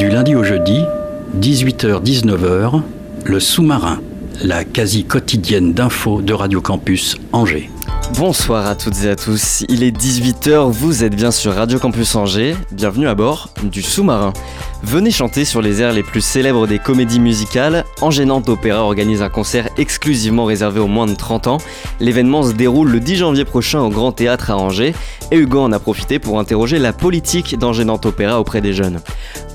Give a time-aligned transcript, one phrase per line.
[0.00, 0.80] Du lundi au jeudi,
[1.38, 2.80] 18h-19h,
[3.26, 4.00] le sous-marin,
[4.42, 7.68] la quasi quotidienne d'infos de Radio Campus Angers.
[8.16, 12.14] Bonsoir à toutes et à tous, il est 18h, vous êtes bien sur Radio Campus
[12.14, 14.32] Angers, bienvenue à bord du sous-marin.
[14.82, 19.28] Venez chanter sur les airs les plus célèbres des comédies musicales, Engénante Opéra organise un
[19.28, 21.58] concert exclusivement réservé aux moins de 30 ans.
[22.00, 24.94] L'événement se déroule le 10 janvier prochain au Grand Théâtre à Angers
[25.30, 29.00] et Hugo en a profité pour interroger la politique d'Engénante Opéra auprès des jeunes.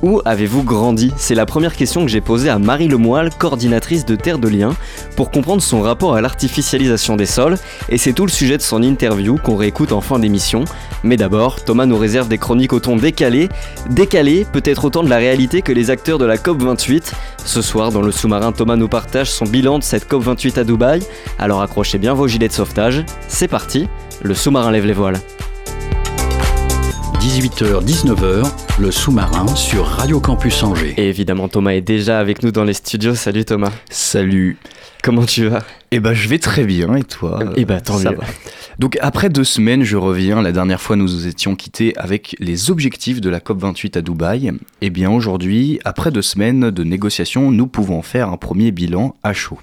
[0.04, 1.12] Où avez-vous grandi?
[1.18, 4.76] C'est la première question que j'ai posée à Marie Lemoyle, coordinatrice de Terre de Liens,
[5.16, 7.58] pour comprendre son rapport à l'artificialisation des sols,
[7.90, 10.66] et c'est tout le sujet de son interview qu'on réécoute en fin d'émission.
[11.04, 13.50] Mais d'abord, Thomas nous réserve des chroniques au ton décalé,
[13.90, 17.12] décalé peut-être autant de la réalité que les acteurs de la COP28.
[17.46, 21.02] Ce soir, dans le sous-marin, Thomas nous partage son bilan de cette COP28 à Dubaï,
[21.40, 23.88] alors accrochez bien vos gilets de sauvetage, c'est parti,
[24.24, 25.20] le sous-marin lève les voiles.
[27.20, 28.46] 18h-19h,
[28.80, 30.94] le sous-marin sur Radio Campus Angers.
[30.98, 33.16] Et évidemment, Thomas est déjà avec nous dans les studios.
[33.16, 33.72] Salut Thomas.
[33.90, 34.58] Salut.
[35.06, 35.64] Comment tu vas?
[35.92, 37.40] Eh ben je vais très bien et toi?
[37.56, 38.18] Eh ben, tant mieux.
[38.80, 40.42] Donc après deux semaines, je reviens.
[40.42, 44.52] La dernière fois, nous nous étions quittés avec les objectifs de la COP28 à Dubaï.
[44.82, 49.34] Eh bien aujourd'hui, après deux semaines de négociations, nous pouvons faire un premier bilan à
[49.34, 49.60] chaud.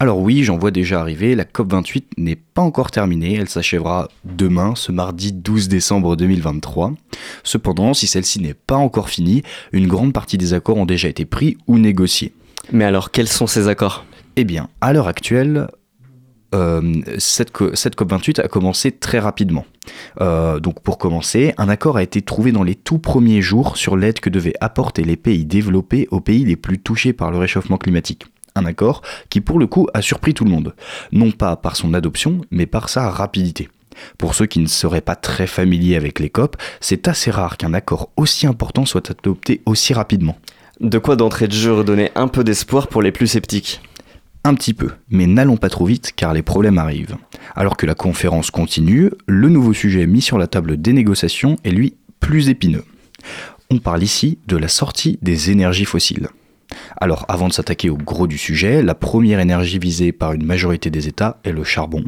[0.00, 4.74] Alors oui, j'en vois déjà arriver, la COP28 n'est pas encore terminée, elle s'achèvera demain,
[4.76, 6.92] ce mardi 12 décembre 2023.
[7.42, 11.24] Cependant, si celle-ci n'est pas encore finie, une grande partie des accords ont déjà été
[11.24, 12.34] pris ou négociés.
[12.70, 14.04] Mais alors, quels sont ces accords?
[14.40, 15.66] Eh bien, à l'heure actuelle,
[16.54, 19.66] euh, cette, co- cette COP28 a commencé très rapidement.
[20.20, 23.96] Euh, donc pour commencer, un accord a été trouvé dans les tout premiers jours sur
[23.96, 27.78] l'aide que devaient apporter les pays développés aux pays les plus touchés par le réchauffement
[27.78, 28.26] climatique.
[28.54, 30.76] Un accord qui pour le coup a surpris tout le monde,
[31.10, 33.68] non pas par son adoption, mais par sa rapidité.
[34.18, 37.74] Pour ceux qui ne seraient pas très familiers avec les COP, c'est assez rare qu'un
[37.74, 40.38] accord aussi important soit adopté aussi rapidement.
[40.80, 43.80] De quoi d'entrée de jeu redonner un peu d'espoir pour les plus sceptiques?
[44.44, 47.16] Un petit peu, mais n'allons pas trop vite car les problèmes arrivent.
[47.54, 51.70] Alors que la conférence continue, le nouveau sujet mis sur la table des négociations est
[51.70, 52.84] lui plus épineux.
[53.70, 56.28] On parle ici de la sortie des énergies fossiles.
[57.00, 60.90] Alors avant de s'attaquer au gros du sujet, la première énergie visée par une majorité
[60.90, 62.04] des États est le charbon.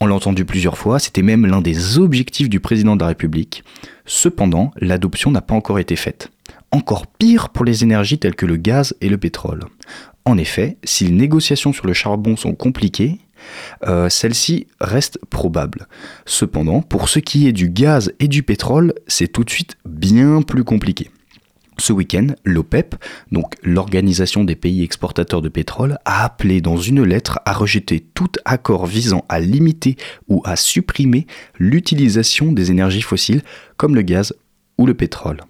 [0.00, 3.64] On l'a entendu plusieurs fois, c'était même l'un des objectifs du président de la République.
[4.04, 6.30] Cependant, l'adoption n'a pas encore été faite.
[6.70, 9.64] Encore pire pour les énergies telles que le gaz et le pétrole.
[10.26, 13.20] En effet, si les négociations sur le charbon sont compliquées,
[13.86, 15.86] euh, celles-ci restent probables.
[16.26, 20.42] Cependant, pour ce qui est du gaz et du pétrole, c'est tout de suite bien
[20.42, 21.10] plus compliqué.
[21.78, 22.96] Ce week-end, l'OPEP,
[23.30, 28.32] donc l'Organisation des pays exportateurs de pétrole, a appelé dans une lettre à rejeter tout
[28.44, 33.42] accord visant à limiter ou à supprimer l'utilisation des énergies fossiles
[33.76, 34.34] comme le gaz
[34.76, 35.42] ou le pétrole.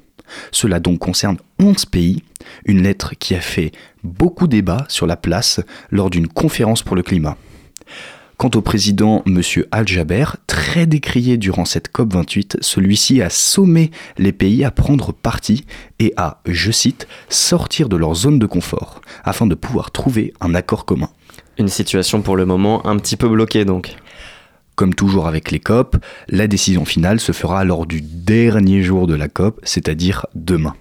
[0.50, 2.22] Cela donc concerne 11 pays,
[2.65, 3.72] une lettre qui a fait
[4.06, 7.37] beaucoup débat sur la place lors d'une conférence pour le climat.
[8.37, 9.41] Quant au président M.
[9.71, 15.65] Al-Jaber, très décrié durant cette COP28, celui-ci a sommé les pays à prendre parti
[16.00, 20.55] et à, je cite, sortir de leur zone de confort, afin de pouvoir trouver un
[20.55, 21.09] accord commun.
[21.59, 23.97] Une situation pour le moment un petit peu bloquée donc.
[24.75, 25.97] Comme toujours avec les COP,
[26.28, 30.75] la décision finale se fera lors du dernier jour de la COP, c'est-à-dire demain.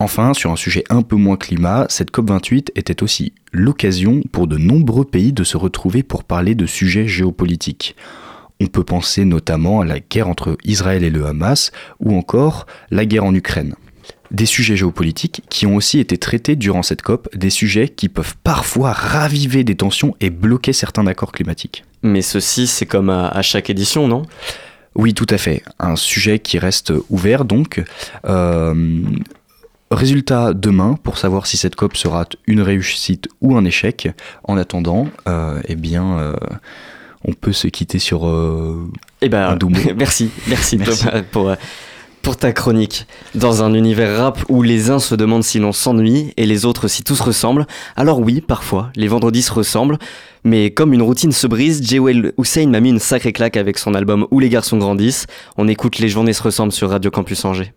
[0.00, 4.56] Enfin, sur un sujet un peu moins climat, cette COP28 était aussi l'occasion pour de
[4.56, 7.96] nombreux pays de se retrouver pour parler de sujets géopolitiques.
[8.60, 13.06] On peut penser notamment à la guerre entre Israël et le Hamas ou encore la
[13.06, 13.74] guerre en Ukraine.
[14.30, 18.36] Des sujets géopolitiques qui ont aussi été traités durant cette COP, des sujets qui peuvent
[18.44, 21.84] parfois raviver des tensions et bloquer certains accords climatiques.
[22.02, 24.22] Mais ceci, c'est comme à, à chaque édition, non?
[24.94, 25.62] Oui, tout à fait.
[25.78, 27.82] Un sujet qui reste ouvert donc.
[28.26, 29.02] Euh,
[29.90, 34.08] résultat demain pour savoir si cette COP sera une réussite ou un échec.
[34.44, 36.36] En attendant, euh, eh bien, euh,
[37.24, 38.90] on peut se quitter sur euh,
[39.22, 39.78] Eh ben, Un doux mot.
[39.96, 41.04] merci, merci, Merci.
[41.04, 41.54] Thomas pour, euh,
[42.22, 43.06] pour ta chronique.
[43.34, 46.88] Dans un univers rap où les uns se demandent si l'on s'ennuie et les autres
[46.88, 49.98] si tout se ressemble, alors oui, parfois, les vendredis se ressemblent,
[50.44, 53.94] mais comme une routine se brise, Jewel Hussein m'a mis une sacrée claque avec son
[53.94, 55.26] album Où les garçons grandissent.
[55.56, 57.72] On écoute Les journées se ressemblent sur Radio Campus Angers.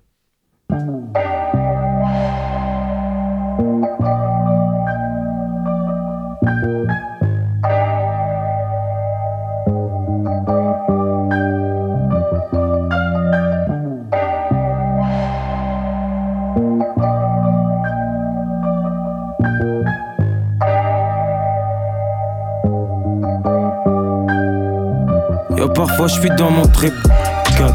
[26.08, 26.94] Je suis dans mon trip.
[27.58, 27.74] God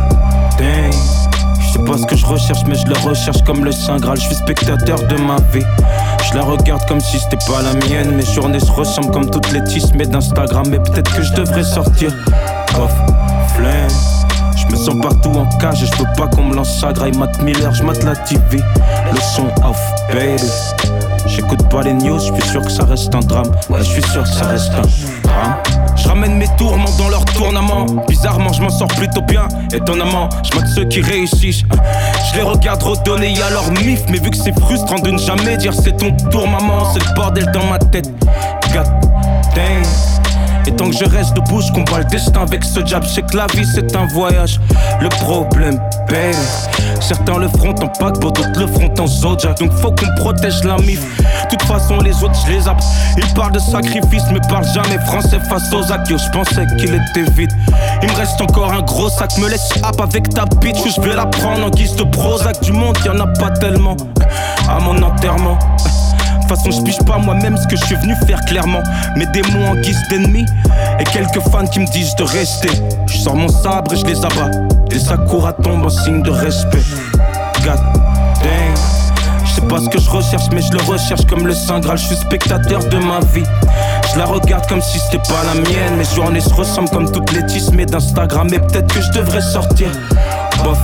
[0.58, 0.90] damn.
[1.60, 4.18] Je sais pas ce que je recherche, mais je le recherche comme le Saint Graal.
[4.18, 5.64] Je suis spectateur de ma vie.
[6.28, 8.16] Je la regarde comme si c'était pas la mienne.
[8.16, 10.64] Mes journées se ressemblent comme toutes les tismes d'Instagram.
[10.68, 12.10] Mais peut-être que je devrais sortir.
[12.78, 12.92] Off,
[13.56, 13.88] flemme.
[14.56, 17.16] Je me sens partout en cage et je veux pas qu'on me lance ça graille
[17.16, 18.60] Matt Miller, je mate la TV
[19.12, 19.78] Le son off,
[20.12, 20.42] baby
[21.26, 24.02] J'écoute pas les news, je suis sûr que ça reste un drame Ouais, je suis
[24.02, 24.82] sûr que ça reste un
[26.16, 27.84] ramène mes tourments dans leur tournament.
[28.08, 29.46] Bizarrement, je m'en sors plutôt bien.
[29.72, 31.62] Étonnamment, je mate ceux qui réussissent.
[32.30, 34.00] Je les regarde redonner à leur mif.
[34.08, 37.14] Mais vu que c'est frustrant de ne jamais dire c'est ton tour, maman, c'est le
[37.14, 38.10] bordel dans ma tête.
[40.66, 42.80] Et tant que je reste debout, je combat le destin avec ce.
[42.80, 44.58] Je sais que la vie c'est un voyage.
[45.00, 45.78] Le problème,
[46.08, 46.75] baby.
[47.00, 49.58] Certains le feront en paquebot, d'autres le feront en Zodiac.
[49.58, 51.00] Donc faut qu'on protège la mif.
[51.48, 52.82] Toute façon, les autres, je les zappe.
[53.16, 56.18] Ils parlent de sacrifice, mais parlent jamais français face aux acquios.
[56.18, 57.52] Je pensais qu'il était vide.
[58.02, 59.36] Il me reste encore un gros sac.
[59.38, 62.60] Me laisse hop avec ta bitch, ou je vais la prendre en guise de Prozac.
[62.62, 63.96] Du monde, y en a pas tellement.
[64.68, 65.58] À mon enterrement.
[66.36, 68.82] De toute façon, je piche pas moi-même ce que je suis venu faire clairement.
[69.16, 70.46] Mes démons en guise d'ennemis
[71.00, 72.70] et quelques fans qui me disent de rester.
[73.08, 74.50] Je sors mon sabre et je les abats.
[74.90, 76.84] Et Sakura tombe en signe de respect.
[77.64, 77.80] God
[78.42, 78.74] damn.
[79.44, 81.98] Je sais pas ce que je recherche, mais je le recherche comme le Saint Graal.
[81.98, 83.44] Je suis spectateur de ma vie.
[84.12, 85.96] Je la regarde comme si c'était pas la mienne.
[85.96, 88.48] Mes journées se ressemblent comme toutes les tismes d'Instagram.
[88.52, 89.88] Et peut-être que je devrais sortir.
[90.62, 90.78] Bof,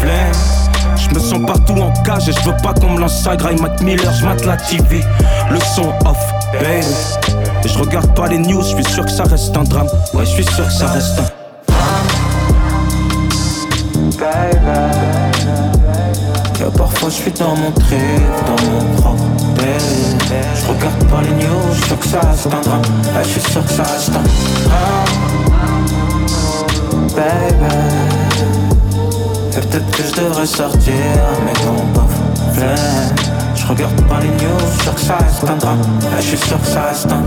[0.00, 0.65] flemme.
[0.96, 3.60] Je me sens partout en cage et je veux pas qu'on me lance ça graille
[3.60, 5.02] Mac Miller, je la TV
[5.50, 6.18] Le son off,
[6.52, 6.86] baby
[7.64, 9.88] Et je regarde pas les news, je suis sûr que ça reste un drame.
[10.14, 11.46] Ouais, je suis sûr que ça reste un drame
[16.76, 17.98] parfois je suis dans mon trip,
[18.46, 19.22] dans mon propre
[19.56, 22.82] baby Je regarde pas les news, je sûr que ça reste un drame.
[22.82, 25.06] Ouais, je suis sûr que ça reste un drame.
[27.14, 28.55] Baby
[29.70, 30.94] peut-être que je devrais sortir,
[31.44, 32.06] mais ton pas
[33.54, 36.00] Je regarde pas les news, je suis sûr que ça reste un drame.
[36.16, 37.22] je suis sûr que ça reste un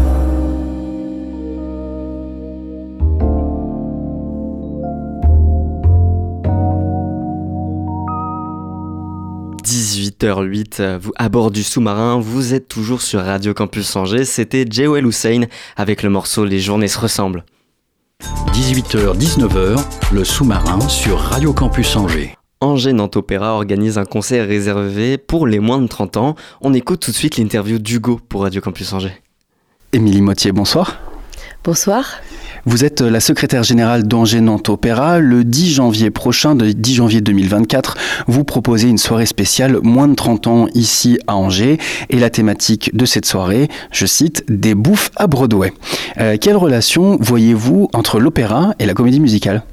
[9.63, 15.05] 18h08, vous, à bord du sous-marin, vous êtes toujours sur Radio Campus Angers, c'était Jewel
[15.05, 15.43] Hussein
[15.77, 17.43] avec le morceau Les journées se ressemblent.
[18.53, 19.79] 18h-19h,
[20.11, 22.35] le sous-marin sur Radio Campus Angers.
[22.61, 26.35] Angers Nantes Opéra organise un concert réservé pour les moins de 30 ans.
[26.61, 29.21] On écoute tout de suite l'interview d'Hugo pour Radio Campus Angers.
[29.93, 30.99] Émilie Moitié, bonsoir.
[31.65, 32.21] Bonsoir.
[32.65, 35.19] Vous êtes la secrétaire générale d'Angers Nantes Opéra.
[35.19, 37.97] Le 10 janvier prochain, le 10 janvier 2024,
[38.27, 41.77] vous proposez une soirée spéciale moins de 30 ans ici à Angers.
[42.09, 45.73] Et la thématique de cette soirée, je cite, des bouffes à Broadway.
[46.19, 49.63] Euh, quelle relation voyez-vous entre l'opéra et la comédie musicale?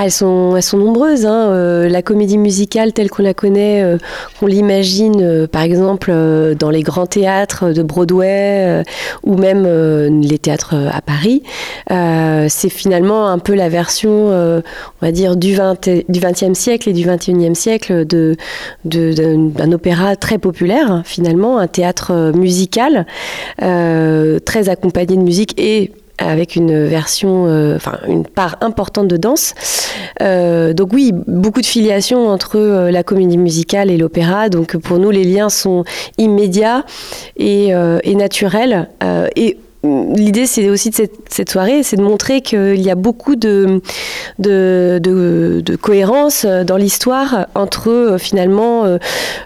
[0.00, 1.26] Ah, elles, sont, nombreuses.
[1.26, 1.50] Hein.
[1.50, 3.98] Euh, la comédie musicale telle qu'on la connaît, euh,
[4.38, 6.12] qu'on l'imagine euh, par exemple
[6.56, 8.84] dans les grands théâtres de Broadway
[9.24, 9.64] ou même
[10.20, 11.42] les théâtres à Paris,
[11.88, 14.62] c'est finalement un peu la version, on
[15.02, 18.36] va dire, du, 20, du 20e siècle et du 21e siècle de,
[18.84, 23.04] d'un opéra très populaire, hein, finalement, un théâtre musical,
[23.58, 29.54] très accompagné de musique et avec une version, euh, enfin une part importante de danse.
[30.20, 34.48] Euh, donc oui, beaucoup de filiation entre euh, la comédie musicale et l'opéra.
[34.48, 35.84] Donc pour nous, les liens sont
[36.18, 36.84] immédiats
[37.36, 37.72] et,
[38.14, 38.88] naturels.
[39.84, 43.80] L'idée, c'est aussi de cette, soirée, c'est de montrer qu'il y a beaucoup de,
[45.80, 48.98] cohérence dans l'histoire entre euh, finalement euh,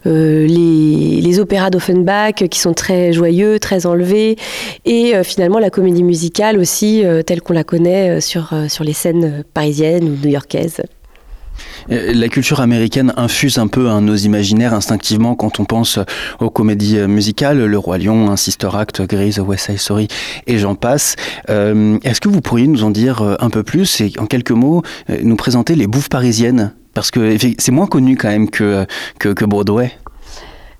[0.06, 4.36] euh, les, opéras d'Offenbach qui sont très joyeux, très enlevés,
[4.84, 10.16] et finalement la comédie musicale aussi telle qu'on la connaît sur les scènes parisiennes ou
[10.22, 10.82] new-yorkaises.
[11.90, 15.98] Euh, la culture américaine infuse un peu nos imaginaires instinctivement quand on pense
[16.40, 20.08] aux comédies musicales, Le Roi Lion, un Sister Act, Grease, West Side Story
[20.46, 21.16] et j'en passe.
[21.50, 24.52] Euh, est-ce que vous pourriez nous en dire euh, un peu plus et en quelques
[24.52, 24.82] mots
[25.22, 26.72] nous présenter les bouffes parisiennes?
[26.94, 28.84] Parce que c'est moins connu quand même que,
[29.18, 29.92] que Broadway.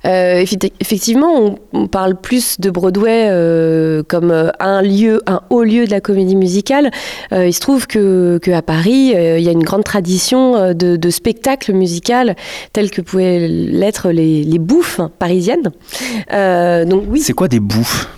[0.05, 0.45] Euh,
[0.81, 5.91] effectivement, on, parle plus de Broadway euh, comme euh, un lieu, un haut lieu de
[5.91, 6.91] la comédie musicale.
[7.33, 11.73] il se trouve que, à Paris, il y a une grande tradition de, de spectacles
[11.73, 12.03] musicaux
[12.73, 15.71] tels que pouvaient l'être les, les, bouffes parisiennes.
[16.31, 17.21] donc oui.
[17.21, 18.09] C'est quoi des bouffes?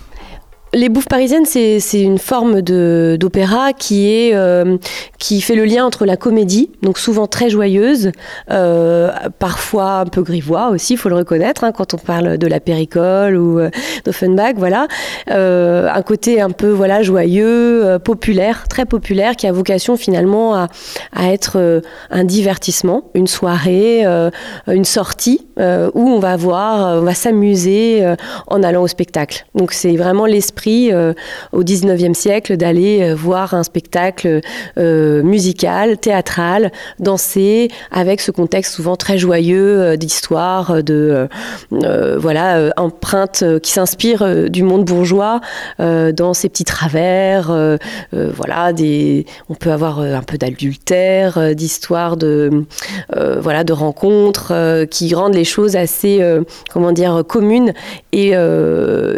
[0.73, 4.77] Les bouffes parisiennes, c'est une forme d'opéra qui, euh,
[5.19, 8.11] qui fait le lien entre la comédie, donc souvent très joyeuse,
[8.51, 12.47] euh, parfois un peu grivois aussi, il faut le reconnaître, hein, quand on parle de
[12.47, 13.69] la péricole ou euh,
[14.03, 14.87] d'Offenbach, voilà.
[15.27, 20.67] un côté un peu voilà, joyeux, populaire, très populaire, qui a vocation finalement à,
[21.13, 21.81] à être
[22.11, 24.05] un divertissement, une soirée,
[24.67, 28.05] une sortie, où on va voir, on va s'amuser
[28.47, 29.45] en allant au spectacle.
[29.55, 31.13] Donc c'est vraiment l'esprit euh,
[31.51, 34.41] au 19e siècle d'aller euh, voir un spectacle
[34.77, 41.27] euh, musical, théâtral, danser, avec ce contexte souvent très joyeux d'histoire, de
[42.17, 45.41] voilà, empreinte qui s'inspire du monde bourgeois
[45.79, 47.77] dans ses petits travers.
[48.11, 52.65] voilà, des, on peut avoir un peu d'adultère, d'histoire de
[53.13, 56.21] voilà, de rencontres qui rendent les choses assez
[56.71, 57.73] comment dire communes
[58.11, 58.33] et,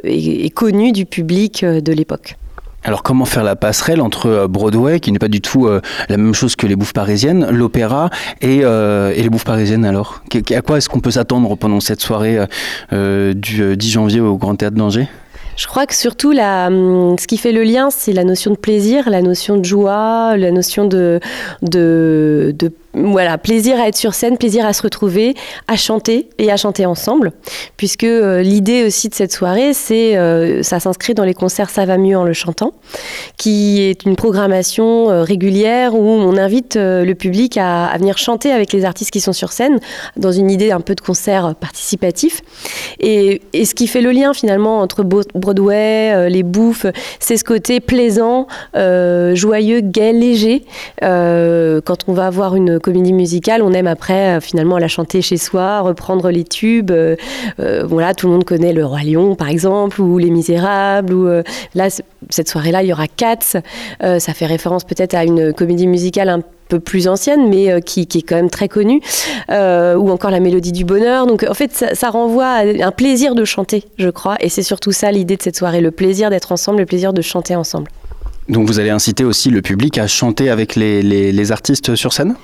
[0.04, 1.27] et connues du public
[1.64, 2.38] euh, de l'époque.
[2.84, 6.18] Alors comment faire la passerelle entre euh, Broadway, qui n'est pas du tout euh, la
[6.18, 8.10] même chose que les bouffes parisiennes, l'opéra
[8.42, 10.22] et, les bouffes parisiennes alors?
[10.56, 12.40] À quoi est-ce qu'on peut s'attendre pendant cette soirée
[12.92, 15.08] du 10 janvier au Grand Théâtre d'Angers?
[15.58, 18.58] Je crois que surtout, la, hum, ce qui fait le lien, c'est la notion de
[18.58, 21.20] plaisir, la notion de joie, la notion de,
[21.64, 22.72] de, de
[23.04, 25.36] voilà, plaisir à être sur scène, plaisir à se retrouver,
[25.68, 27.32] à chanter et à chanter ensemble,
[27.78, 31.86] puisque euh, l'idée aussi de cette soirée, c'est, euh, ça s'inscrit dans les concerts Ça
[31.86, 32.74] va mieux en le chantant,
[33.38, 38.74] qui est une programmation euh, régulière où on invite le public à, venir chanter avec
[38.74, 39.80] les artistes qui sont sur scène,
[40.16, 42.42] dans une idée un peu de concert participatif.
[43.00, 46.86] Et, et ce qui fait le lien finalement entre Broadway, les bouffes,
[47.20, 50.64] c'est ce côté plaisant, joyeux, gai, léger,
[51.02, 55.36] quand on va avoir une comédie musicale, on aime après euh, finalement la chanter chez
[55.36, 56.92] soi, reprendre les tubes.
[56.92, 57.18] Euh,
[57.60, 61.14] euh, voilà, tout le monde connaît Le Roi Lion par exemple, ou Les Misérables.
[61.14, 61.28] Ou
[61.76, 61.90] là,
[62.30, 63.60] cette soirée-là, il y aura Cats.
[64.00, 68.22] ça fait référence peut-être à une comédie musicale un peu plus ancienne, mais qui, est
[68.22, 69.02] quand même très connue,
[69.50, 71.28] ou encore la mélodie du bonheur.
[71.28, 74.92] Donc en fait, ça, renvoie à un plaisir de chanter, je crois, et c'est surtout
[74.92, 77.90] ça l'idée de cette soirée, le plaisir d'être ensemble, le plaisir de chanter ensemble.
[78.50, 82.36] Donc vous allez inciter aussi le public à chanter avec les artistes sur scène?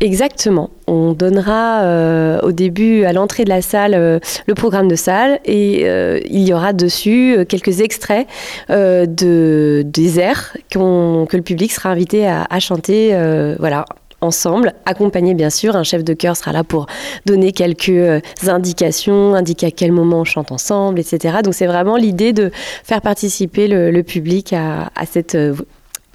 [0.00, 0.70] Exactement.
[0.86, 5.40] On donnera euh, au début, à l'entrée de la salle, euh, le programme de salle
[5.46, 8.26] et euh, il y aura dessus quelques extraits
[8.68, 13.16] de, des airs que le public sera invité à, chanter
[13.58, 13.86] voilà,
[14.20, 15.76] ensemble, accompagné bien sûr.
[15.76, 16.86] Un chef de chœur sera là pour
[17.24, 21.38] donner quelques indications, indiquer à quel moment on chante ensemble, etc.
[21.42, 22.50] Donc c'est vraiment l'idée de
[22.84, 25.36] faire participer le, public à cette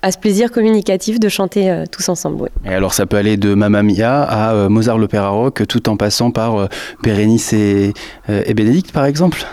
[0.02, 2.50] à ce plaisir communicatif de chanter euh, tous ensemble.
[2.66, 5.98] Et alors ça peut aller de Mamma Mia à euh, Mozart l'opéra rock, tout en
[5.98, 6.68] passant par euh,
[7.04, 7.94] Bérénice et,
[8.30, 9.46] et Bénédicte par exemple?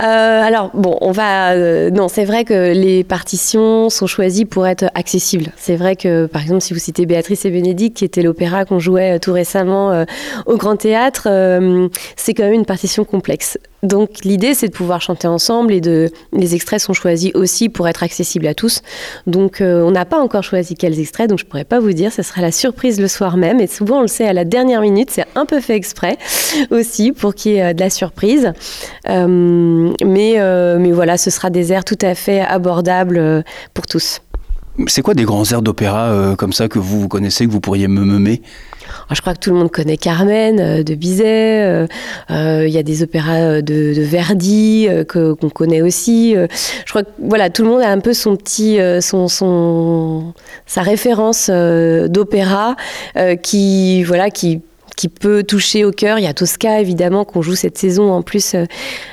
[0.00, 1.56] Alors bon, on va
[1.90, 5.46] non, c'est vrai que les partitions sont choisies pour être accessibles.
[5.56, 8.78] C'est vrai que par exemple, si vous citez Béatrice et Bénédicte, qui était l'opéra qu'on
[8.78, 10.04] jouait tout récemment
[10.46, 11.26] au Grand Théâtre,
[12.14, 13.58] c'est quand même une partition complexe.
[13.82, 17.86] Donc l'idée c'est de pouvoir chanter ensemble et de les extraits sont choisis aussi pour
[17.88, 18.82] être accessibles à tous.
[19.26, 22.12] Donc euh, on n'a pas encore choisi quels extraits donc je pourrais pas vous dire,
[22.12, 24.80] ce sera la surprise le soir même et souvent on le sait à la dernière
[24.80, 26.18] minute, c'est un peu fait exprès
[26.70, 28.52] aussi pour qu'il y ait euh, de la surprise.
[29.08, 30.36] Euh, mais,
[30.78, 33.44] mais voilà, ce sera des airs tout à fait abordables
[33.74, 34.20] pour tous.
[34.86, 37.88] C'est quoi des grands airs d'opéra comme ça que vous, vous connaissez, que vous pourriez
[37.88, 38.42] me meumer
[39.08, 41.62] ah, je crois que tout le monde connaît Carmen euh, de Bizet.
[41.62, 41.86] Euh,
[42.30, 46.34] euh, il y a des opéras de, Verdi que, qu'on connaît aussi.
[46.34, 50.34] je crois que voilà, tout le monde a un peu son petit, son, son,
[50.66, 52.76] sa référence d'opéra
[53.42, 54.60] qui, voilà, qui
[54.98, 56.18] qui peut toucher au cœur.
[56.18, 58.64] Il y a Tosca, évidemment, qu'on joue cette saison en plus euh,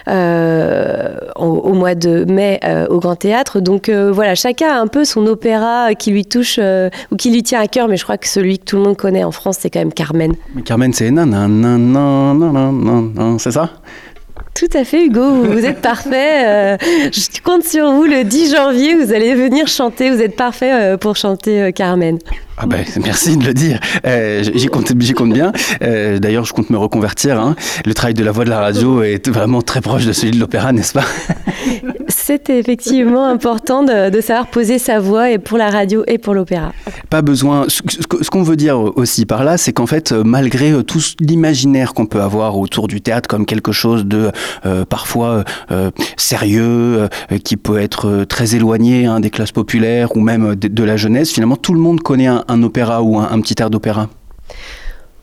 [0.08, 3.60] euh, au, mois de mai euh, au Grand Théâtre.
[3.60, 6.60] Donc voilà, chacun a un peu son opéra qui lui touche
[7.12, 8.98] ou qui lui tient à cœur, mais je crois que celui que tout le monde
[8.98, 10.34] connaît en France, c'est quand même Carmen.
[10.66, 11.32] Carmen, c'est nan,
[13.38, 13.70] c'est ça?
[14.56, 15.44] Tout à fait, Hugo.
[15.44, 16.78] Vous êtes parfait.
[16.80, 18.96] je compte sur vous le 10 janvier.
[18.96, 20.10] Vous allez venir chanter.
[20.10, 22.18] Vous êtes parfait pour chanter Carmen.
[22.58, 23.80] Ah ben, merci de le dire.
[24.06, 25.52] Euh, j'y compte, bien.
[25.82, 27.40] Euh, d'ailleurs, je compte me reconvertir.
[27.40, 27.56] Hein.
[27.86, 30.40] Le travail de la voix de la radio est vraiment très proche de celui de
[30.40, 31.06] l'opéra, n'est-ce pas?
[32.18, 36.72] C'est effectivement important de, savoir poser sa voix et pour la radio et pour l'opéra.
[37.10, 37.66] Pas besoin.
[37.68, 42.22] Ce, qu'on veut dire aussi par là, c'est qu'en fait, malgré tout l'imaginaire qu'on peut
[42.22, 44.32] avoir autour du théâtre comme quelque chose de
[44.66, 45.44] euh, parfois
[46.18, 47.10] sérieux,
[47.44, 51.58] qui peut être très éloigné hein, des classes populaires ou même de, la jeunesse, finalement,
[51.58, 54.10] tout le monde connaît un, un opéra ou un, petit air d'opéra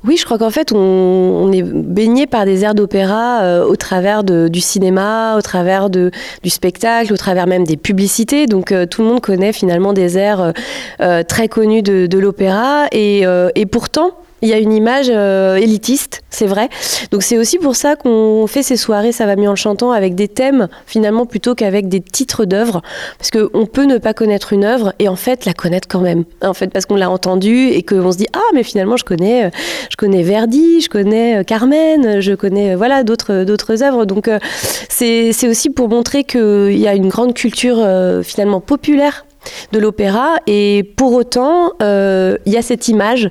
[0.05, 4.25] Oui, je crois qu'en fait, on, est baigné par des airs d'opéra euh, au travers
[4.25, 6.11] du cinéma, au travers du
[6.47, 8.47] spectacle, au travers même des publicités.
[8.47, 10.53] Donc, euh, tout le monde connaît finalement des airs
[11.01, 12.87] euh, très connus de, l'opéra.
[12.91, 13.25] Et
[13.71, 14.11] pourtant,
[14.43, 16.69] il y a une image euh, élitiste, c'est vrai.
[17.13, 19.93] Donc c'est aussi pour ça qu'on fait ces soirées Ça va mieux en le chantant
[19.93, 22.83] avec des thèmes finalement plutôt qu'avec des titres d'œuvres.
[23.19, 26.25] Parce qu'on peut ne pas connaître une œuvre et en fait la connaître quand même.
[26.43, 29.47] En fait parce qu'on l'a entendue et qu'on se dit ah mais finalement je connais,
[29.47, 29.51] euh,
[29.91, 34.05] je connais Verdi, je connais euh, Carmen, je connais voilà d'autres d'autres œuvres.
[34.07, 34.29] Donc
[34.89, 37.79] c'est aussi pour montrer qu'il y a une grande culture
[38.25, 39.25] finalement populaire
[39.73, 40.37] de l'opéra.
[40.47, 43.29] Et pour autant euh, il y a cette image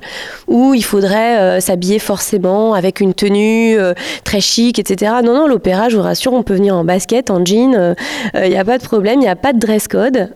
[0.48, 5.46] où il faudrait euh, s'habiller forcément avec une tenue euh, très chic etc non non
[5.46, 7.94] l'opéra je vous rassure on peut venir en basket en jean
[8.34, 10.30] il n'y a pas de problème il n'y a pas de dress code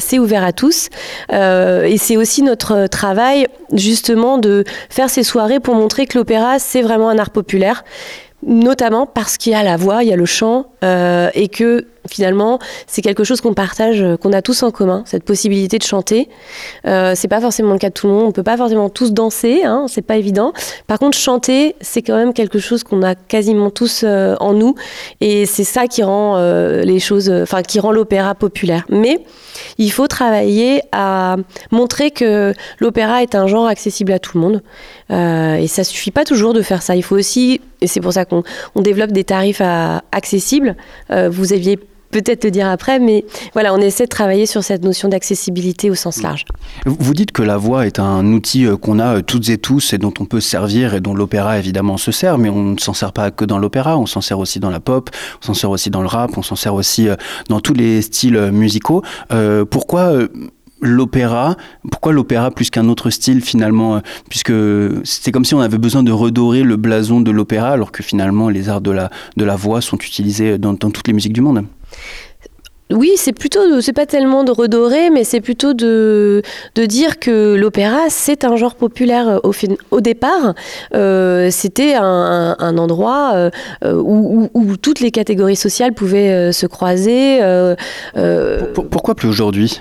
[0.00, 0.88] c'est ouvert à tous.
[1.30, 6.82] Et c'est aussi notre travail justement de faire ces soirées pour montrer que l'opéra c'est
[6.82, 7.84] vraiment un art populaire
[8.46, 11.86] notamment parce qu'il y a la voix, il y a le chant, euh, et que
[12.08, 16.28] finalement, c'est quelque chose qu'on partage, qu'on a tous en commun, cette possibilité de chanter.
[16.86, 19.12] Euh, c'est pas forcément le cas de tout le monde, on peut pas forcément tous
[19.12, 20.52] danser, hein, c'est pas évident.
[20.86, 24.74] Par contre, chanter, c'est quand même quelque chose qu'on a quasiment tous euh, en nous,
[25.20, 28.84] et c'est ça qui rend euh, les choses, enfin, qui rend l'opéra populaire.
[28.88, 29.20] Mais
[29.76, 31.36] il faut travailler à
[31.70, 34.62] montrer que l'opéra est un genre accessible à tout le monde.
[35.10, 36.94] Euh, et ça suffit pas toujours de faire ça.
[36.94, 38.42] Il faut aussi, et c'est pour ça qu'on
[38.76, 39.62] développe des tarifs
[40.12, 40.67] accessibles.
[41.10, 41.78] Euh, vous aviez
[42.10, 45.94] peut-être te dire après, mais voilà, on essaie de travailler sur cette notion d'accessibilité au
[45.94, 46.44] sens large.
[46.86, 49.98] Vous dites que la voix est un outil euh, qu'on a toutes et tous et
[49.98, 53.12] dont on peut servir et dont l'opéra évidemment se sert, mais on ne s'en sert
[53.12, 55.10] pas que dans l'opéra, on s'en sert aussi dans la pop,
[55.42, 57.08] on s'en sert aussi dans le rap, on s'en sert aussi
[57.48, 59.02] dans tous les styles musicaux.
[59.32, 60.12] Euh, pourquoi
[60.80, 61.56] l'opéra,
[61.90, 64.52] pourquoi l'opéra plus qu'un autre style finalement euh, Puisque
[65.04, 68.48] c'est comme si on avait besoin de redorer le blason de l'opéra, alors que finalement
[68.48, 71.40] les arts de la, de la voix sont utilisés dans, dans toutes les musiques du
[71.40, 71.64] monde.
[72.90, 76.42] Oui, c'est plutôt, c'est pas tellement de redorer, mais c'est plutôt de,
[76.74, 79.52] de dire que l'opéra, c'est un genre populaire euh, au,
[79.90, 80.54] au départ.
[80.94, 83.50] Euh, c'était un, un, endroit euh,
[83.82, 87.40] où, où, où, toutes les catégories sociales pouvaient se croiser.
[87.42, 87.76] Euh,
[88.74, 89.80] pourquoi plus aujourd'hui?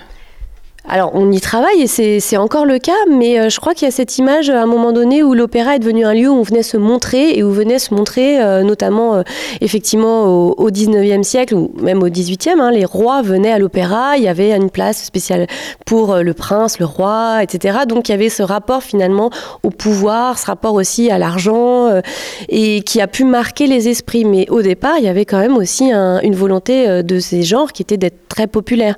[0.90, 3.90] Alors, on y travaille et c'est encore le cas, mais euh, je crois qu'il y
[3.90, 6.44] a cette image à un moment donné où l'opéra est devenu un lieu où on
[6.44, 9.24] venait se montrer et où venait se montrer, euh, notamment euh,
[9.60, 12.62] effectivement au, au 19e siècle ou même au 18e.
[12.62, 15.48] Hein, les rois venaient à l'opéra, il y avait une place spéciale
[15.86, 17.80] pour le prince, le roi, etc.
[17.86, 19.30] Donc, il y avait ce rapport finalement
[19.64, 22.02] au pouvoir, ce rapport aussi à l'argent
[22.48, 24.24] et qui a pu marquer les esprits.
[24.24, 27.74] Mais au départ, il y avait quand même aussi un, une volonté de ces genres
[27.74, 28.96] qui était d'être très populaire.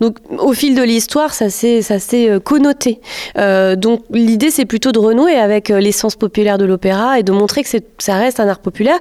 [0.00, 3.00] Donc, au fil de l'histoire, ça s'est euh, connoté.
[3.38, 7.32] Euh, donc l'idée, c'est plutôt de renouer avec euh, l'essence populaire de l'opéra et de
[7.32, 7.68] montrer que
[7.98, 8.98] ça reste un art populaire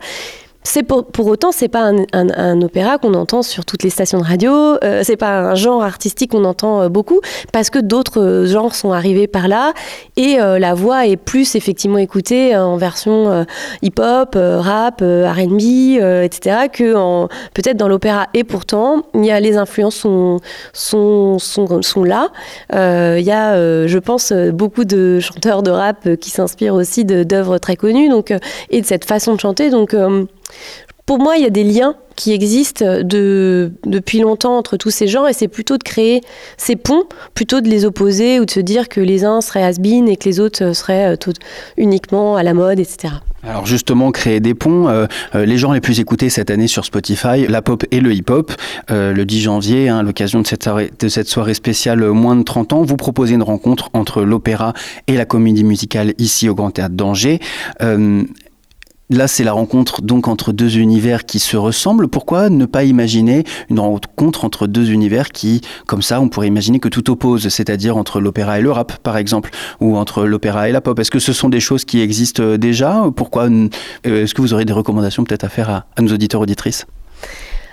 [0.64, 4.24] c'est pour, pour, autant, c'est pas un, opéra qu'on entend sur toutes les stations de
[4.24, 4.52] radio.
[4.84, 7.20] Euh, c'est pas un genre artistique qu'on entend euh, beaucoup
[7.52, 9.74] parce que d'autres euh, genres sont arrivés par là
[10.18, 13.46] et euh, la voix est plus effectivement écoutée en version
[13.82, 15.62] hip-hop, rap, R&B,
[16.24, 16.68] etc.
[16.72, 18.28] que en, peut-être dans l'opéra.
[18.34, 20.40] Et pourtant, il y a les influences sont
[20.74, 22.30] sont sont, sont là.
[22.72, 27.76] Il y a, je pense, beaucoup de chanteurs de rap qui s'inspirent aussi d'œuvres très
[27.76, 28.34] connues, donc
[28.70, 29.70] et de cette façon de chanter.
[29.70, 29.96] Donc
[31.06, 35.08] pour moi, il y a des liens qui existent de, depuis longtemps entre tous ces
[35.08, 36.22] genres et c'est plutôt de créer
[36.58, 39.78] ces ponts, plutôt de les opposer ou de se dire que les uns seraient has
[39.82, 41.32] et que les autres seraient euh,
[41.78, 43.16] uniquement à la mode, etc.
[43.44, 46.86] Alors justement, créer des ponts, euh, euh, les gens les plus écoutés cette année sur
[46.86, 48.54] Spotify, la pop et le hip-hop,
[48.90, 52.74] le 10 janvier, hein, l'occasion de cette, soirée, de cette soirée spéciale moins de 30
[52.74, 54.74] ans, vous proposez une rencontre entre l'opéra
[55.08, 57.40] et la comédie musicale ici au Grand Théâtre d'Angers.
[57.82, 58.24] Euh,
[59.12, 62.08] Là, c'est la rencontre donc entre deux univers qui se ressemblent.
[62.08, 66.80] Pourquoi ne pas imaginer une rencontre entre deux univers qui, comme ça, on pourrait imaginer
[66.80, 69.50] que tout oppose, c'est-à-dire entre l'opéra et le rap, par exemple,
[69.82, 70.98] ou entre l'opéra et la pop?
[70.98, 73.04] Est-ce que ce sont des choses qui existent déjà?
[73.14, 73.50] Pourquoi
[74.06, 76.86] Est-ce que vous aurez des recommandations peut-être à faire à nos auditeurs auditrices?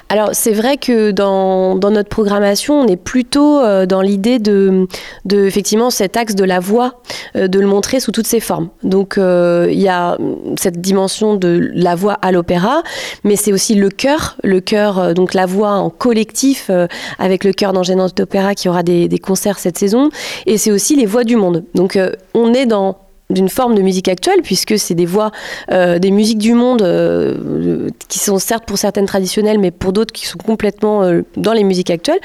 [0.08, 4.86] Alors c'est vrai que dans, dans, notre programmation, on est plutôt euh, dans l'idée de,
[5.24, 7.00] de effectivement cet axe de la voix,
[7.36, 8.68] euh, de le montrer sous toutes ses formes.
[8.82, 10.16] Donc euh, il y a
[10.58, 12.82] cette dimension de la voix à l'opéra,
[13.24, 16.70] mais c'est aussi le chœur, le chœur euh, donc la voix en collectif
[17.18, 20.10] avec le chœur d'Angénance d'opéra qui aura des, des, concerts cette saison,
[20.46, 21.64] et c'est aussi les voix du monde.
[21.74, 22.96] Donc euh, on est dans
[23.30, 25.30] d'une forme de musique actuelle, puisque c'est des voix,
[25.70, 30.12] euh, des musiques du monde euh, qui sont certes pour certaines traditionnelles, mais pour d'autres
[30.12, 32.20] qui sont complètement euh, dans les musiques actuelles,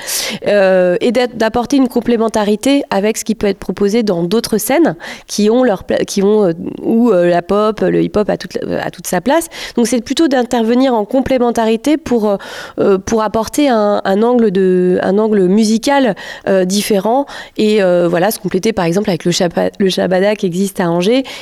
[0.48, 4.96] euh, et d'apporter une complémentarité avec ce qui peut être proposé dans d'autres scènes
[5.28, 8.90] qui ont leur, qui ont euh, où euh, la pop, le hip-hop a toute, a
[8.90, 9.48] toute sa place.
[9.76, 12.38] Donc c'est plutôt d'intervenir en complémentarité pour euh,
[12.80, 16.16] euh, pour apporter un, un angle de, un angle musical
[16.48, 17.26] euh, différent
[17.58, 20.93] et euh, voilà se compléter par exemple avec le, chapa- le Shabada qui existe à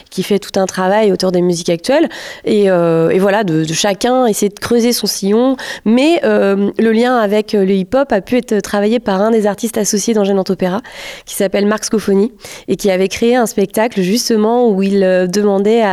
[0.10, 2.10] Qui fait tout un travail autour des musiques actuelles.
[2.46, 5.58] Et, euh, et voilà, de, chacun essayer de creuser son sillon.
[5.86, 9.78] Mais euh, le lien avec le hip-hop a pu être travaillé par un des artistes
[9.78, 10.82] associés d'Angers Nantes Opéra,
[11.26, 12.32] qui s'appelle Marc Scofoni,
[12.68, 15.84] et qui avait créé un spectacle justement où il euh, demandait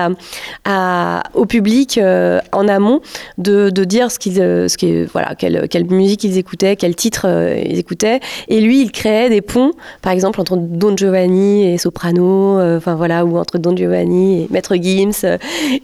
[0.65, 3.01] à, au public euh, en amont
[3.39, 6.95] de, de dire ce qu'ils, euh, ce qui, voilà, quelle, quelle musique ils écoutaient, quel
[6.95, 8.21] titre euh, ils écoutaient.
[8.49, 12.95] Et lui, il créait des ponts, par exemple entre Don Giovanni et Soprano, euh, enfin
[12.95, 15.25] voilà, ou entre Don Giovanni et Maître Gims.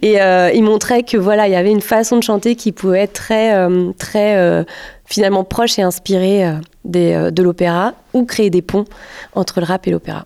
[0.01, 3.01] et euh, il montrait que voilà, il y avait une façon de chanter qui pouvait
[3.01, 4.63] être très, euh, très euh,
[5.05, 8.85] finalement proche et inspirée euh, de l'opéra, ou créer des ponts
[9.33, 10.25] entre le rap et l'opéra.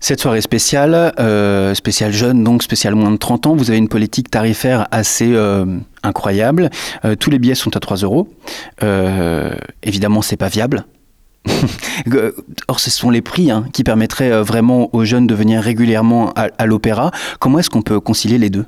[0.00, 1.12] Cette soirée spéciale,
[1.74, 5.34] spéciale jeune, donc spéciale moins de 30 ans, vous avez une politique tarifaire assez
[6.02, 6.70] incroyable.
[7.18, 8.28] Tous les billets sont à 3 euros.
[9.82, 10.84] Évidemment, c'est pas viable.
[12.68, 16.32] Or, ce sont les prix hein, qui permettraient euh, vraiment aux jeunes de venir régulièrement
[16.34, 17.10] à, l'opéra.
[17.38, 18.66] Comment est-ce qu'on peut concilier les deux?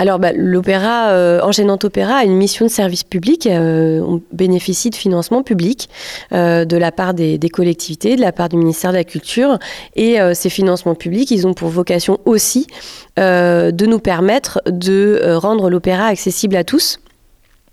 [0.00, 3.48] Alors, bah, l'opéra, euh, Enchaînante Opéra a une mission de service public.
[3.48, 5.90] Euh, on bénéficie de financement public
[6.32, 9.58] euh, de la part des, collectivités, de la part du ministère de la Culture.
[9.96, 12.68] Et euh, ces financements publics, ils ont pour vocation aussi
[13.16, 17.00] de nous permettre de rendre l'opéra accessible à tous.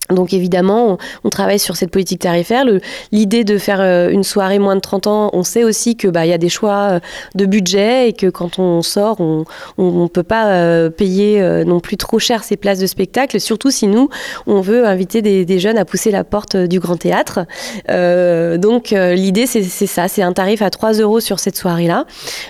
[0.10, 2.64] Donc évidemment, on, on travaille sur cette politique tarifaire.
[3.12, 6.26] L'idée de faire euh, une soirée moins de 30 ans, on sait aussi que bah
[6.26, 7.00] y a des choix euh,
[7.34, 9.46] de budget et que quand on sort, on
[9.78, 13.88] ne peut pas euh, payer non plus trop cher ces places de spectacle, surtout si
[13.88, 14.10] nous,
[14.48, 17.46] on veut inviter des, jeunes à pousser la porte du Grand Théâtre.
[17.88, 22.06] Donc l'idée, c'est ça, c'est un tarif à 3 euros sur cette soirée-là.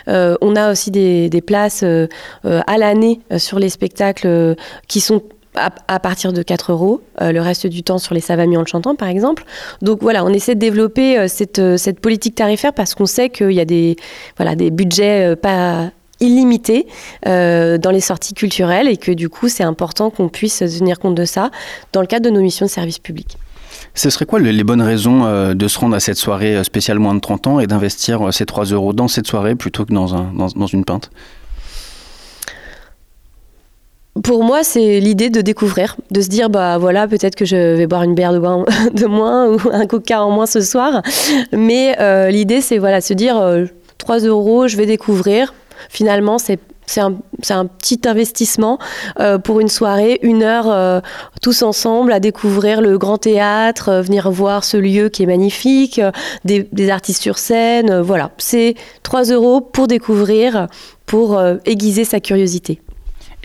[0.07, 4.55] On a aussi des, places à l'année sur les spectacles
[4.87, 5.21] qui sont
[5.55, 8.95] à, partir de 4 euros, euh, le reste du temps sur les Savami en chantant
[8.95, 9.45] par exemple.
[9.81, 13.29] Donc voilà, on essaie de développer euh, cette, euh, cette politique tarifaire parce qu'on sait
[13.29, 13.95] qu'il y a des,
[14.37, 15.91] voilà, des budgets pas
[16.21, 16.87] illimités
[17.25, 21.25] dans les sorties culturelles et que du coup c'est important qu'on puisse tenir compte de
[21.25, 21.51] ça
[21.91, 23.37] dans le cadre de nos missions de service public.
[23.93, 27.15] Ce serait quoi le- les bonnes raisons de se rendre à cette soirée spéciale moins
[27.15, 30.31] de 30 ans et d'investir ces 3 euros dans cette soirée plutôt que dans, un,
[30.33, 31.11] dans une pinte?
[34.23, 37.85] Pour moi, c'est l'idée de découvrir, de se dire, bah voilà, peut-être que je vais
[37.85, 41.01] boire une bière de, moins- ou un coca en moins ce soir.
[41.51, 43.65] Mais euh, l'idée, c'est voilà, se dire, euh,
[43.97, 45.53] 3 euros, je vais découvrir.
[45.89, 47.15] Finalement, c'est c'est un,
[47.49, 48.77] un petit investissement
[49.19, 51.01] euh, pour une soirée, une heure euh,
[51.41, 55.97] tous ensemble à découvrir le grand théâtre, euh, venir voir ce lieu qui est magnifique,
[55.97, 56.11] euh,
[56.45, 57.89] des, des artistes sur scène.
[57.89, 60.67] euh, voilà, c'est 3 euros pour découvrir,
[61.07, 62.81] pour euh, aiguiser sa curiosité.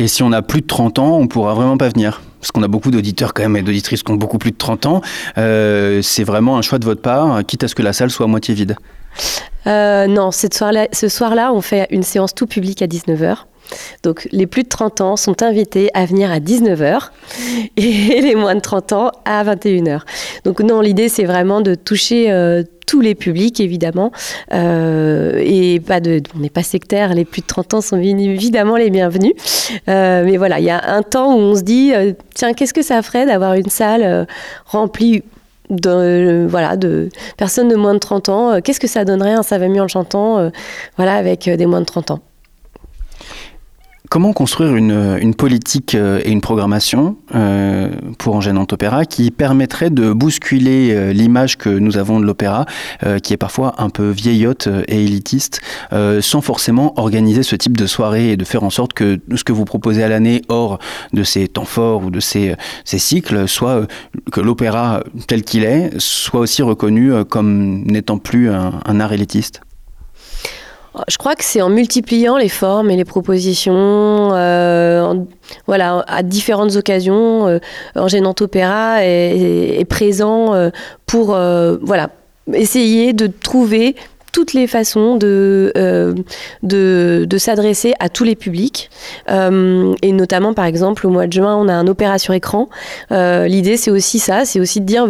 [0.01, 2.63] Et si on a plus de 30 ans, on pourra vraiment pas venir parce qu'on
[2.63, 5.03] a beaucoup d'auditeurs quand même et d'auditrices qui ont beaucoup plus de 30 ans.
[5.37, 8.25] Euh, c'est vraiment un choix de votre part, quitte à ce que la salle soit
[8.25, 8.77] à moitié vide.
[9.67, 10.55] Euh, non, cette
[10.93, 13.45] ce soir-là, on fait une séance tout public à 19h.
[14.03, 17.11] Donc les plus de 30 ans sont invités à venir à 19h
[17.77, 20.01] et les moins de 30 ans à 21h.
[20.45, 24.11] Donc non, l'idée c'est vraiment de toucher euh, tous les publics évidemment
[24.53, 28.77] Euh, et pas de, on n'est pas sectaire, les plus de 30 ans sont évidemment
[28.77, 29.35] les bienvenus.
[29.89, 32.75] Euh, mais voilà, il y a un temps où on se dit euh, tiens qu'est-ce
[32.75, 34.27] que ça ferait d'avoir une salle
[34.67, 35.23] remplie
[35.71, 38.61] de, voilà, de personnes de moins de 30 ans?
[38.61, 40.51] Qu'est-ce que ça donnerait un Ça va mieux en chantant
[40.97, 42.21] voilà, avec des moins de 30 ans?
[44.11, 49.31] Comment construire une, une politique euh, et une programmation euh, pour Angers Nantes Opéra qui
[49.31, 52.67] permettrait de bousculer euh, l'image que nous avons de l'opéra,
[53.05, 55.61] euh, qui est parfois un peu vieillotte et élitiste,
[56.21, 59.53] sans forcément organiser ce type de soirée et de faire en sorte que ce que
[59.53, 60.81] vous proposez à l'année, hors
[61.13, 63.87] de ces temps forts ou de ces, cycles, soit
[64.33, 69.61] que l'opéra tel qu'il est, soit aussi reconnu comme n'étant plus un art élitiste?
[71.09, 75.15] Je crois que c'est en multipliant les formes et les propositions, euh,
[75.67, 77.47] voilà, à différentes occasions.
[77.47, 77.59] Euh,
[77.95, 80.71] Angers Nantes Opéra est, présent euh,
[81.07, 82.11] pour euh, voilà,
[82.53, 83.95] essayer de trouver
[84.33, 85.73] toutes les façons de,
[86.63, 88.89] de, s'adresser à tous les publics.
[89.29, 92.69] Et notamment, par exemple, au mois de juin, on a un opéra sur écran.
[93.11, 95.09] L'idée, c'est aussi ça, c'est aussi de dire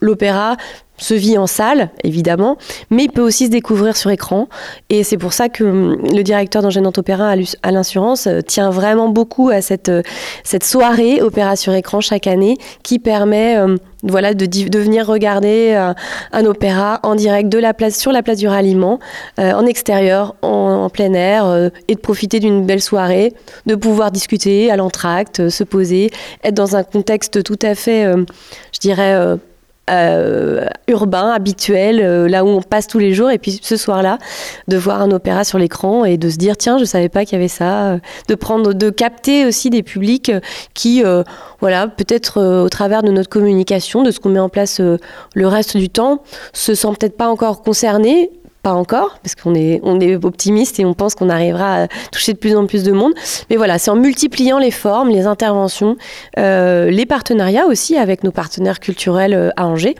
[0.00, 0.56] l'opéra
[0.98, 2.56] se vit en salle, évidemment,
[2.90, 4.48] mais il peut aussi se découvrir sur écran.
[4.88, 9.08] Et c'est pour ça que hum, le directeur d'Enchaînant Opéra à l'Insurance euh, tient vraiment
[9.08, 10.02] beaucoup à cette, euh,
[10.44, 15.92] cette soirée Opéra sur écran chaque année qui permet hum, voilà, de, venir regarder euh,
[16.32, 19.00] un opéra en direct de la place, sur la place du ralliement,
[19.38, 23.32] en extérieur, en, plein air, et de profiter d'une belle soirée,
[23.64, 26.10] de pouvoir discuter à l'entracte, se poser,
[26.44, 28.04] être dans un contexte tout à fait,
[28.72, 29.38] je dirais,
[29.88, 33.30] euh, urbain, habituel, euh, là où on passe tous les jours.
[33.30, 34.18] Et puis ce soir-là,
[34.66, 37.34] de voir un opéra sur l'écran et de se dire tiens, je savais pas qu'il
[37.34, 37.92] y avait ça.
[37.92, 40.32] Euh, de prendre, de capter aussi des publics
[40.74, 41.02] qui,
[41.60, 45.76] voilà, peut-être au travers de notre communication, de ce qu'on met en place le reste
[45.76, 46.22] du temps,
[46.52, 48.30] se sentent peut-être pas encore concernés,
[48.66, 52.32] pas encore, parce qu'on est, on est optimiste et on pense qu'on arrivera à toucher
[52.32, 53.12] de plus en plus de monde.
[53.48, 55.96] Mais voilà, c'est en multipliant les formes, les interventions,
[56.36, 59.94] euh, les partenariats aussi avec nos partenaires culturels euh, à Angers,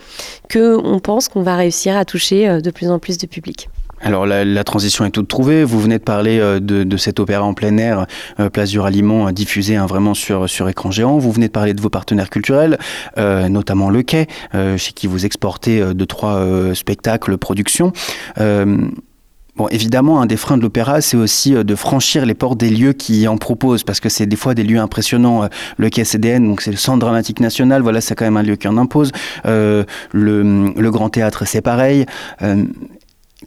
[0.49, 3.69] que on pense qu'on va réussir à toucher euh, de plus en plus de public.
[4.01, 5.65] Alors la, transition est toute trouvée.
[5.65, 8.07] Vous venez de parler euh, de, cet opéra en plein air,
[8.41, 11.19] euh, Place du Ralliement, euh, diffusé hein, vraiment sur, écran géant.
[11.19, 12.79] Vous venez de parler de vos partenaires culturels,
[13.17, 17.93] notamment Le Quai, chez qui vous exportez de trois spectacles, productions.
[18.37, 22.93] Bon, évidemment, un des freins de l'opéra, c'est aussi de franchir les portes des lieux
[22.93, 25.49] qui en proposent, parce que c'est des fois des lieux impressionnants.
[25.79, 28.57] Le quai CDN, donc c'est le Centre dramatique national, voilà, c'est quand même un lieu
[28.57, 29.13] qui en impose.
[29.45, 32.07] le, Grand Théâtre, c'est pareil.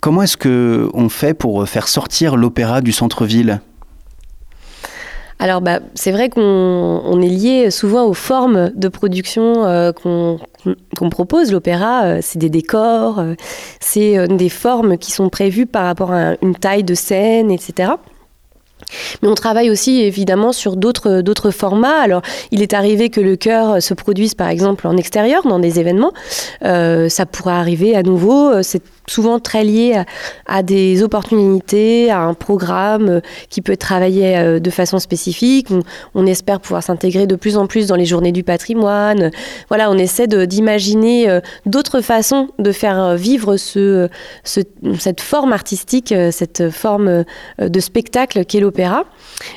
[0.01, 3.59] Comment est-ce qu'on fait pour faire sortir l'opéra du centre-ville?
[5.41, 11.53] Alors, bah, c'est vrai qu'on est lié souvent aux formes de production euh, qu'on propose.
[11.53, 13.35] L'opéra, euh, c'est des décors, euh,
[13.79, 17.93] c'est des formes qui sont prévues par rapport à une taille de scène, etc.
[19.21, 22.01] Mais on travaille aussi évidemment sur d'autres formats.
[22.01, 22.21] Alors,
[22.51, 26.13] il est arrivé que le chœur se produise par exemple en extérieur dans des événements.
[26.63, 28.61] Euh, ça pourrait arriver à nouveau.
[29.09, 30.03] Souvent très lié
[30.45, 35.67] à, des opportunités, à un programme euh, qui peut être travaillé euh, de façon spécifique.
[36.15, 39.31] On, espère pouvoir s'intégrer de plus en plus dans les journées du patrimoine.
[39.69, 44.09] Voilà, on essaie d'imaginer d'autres façons de faire vivre ce,
[44.43, 44.59] ce,
[44.99, 47.23] cette forme artistique, cette forme
[47.59, 49.05] de spectacle qu'est l'opéra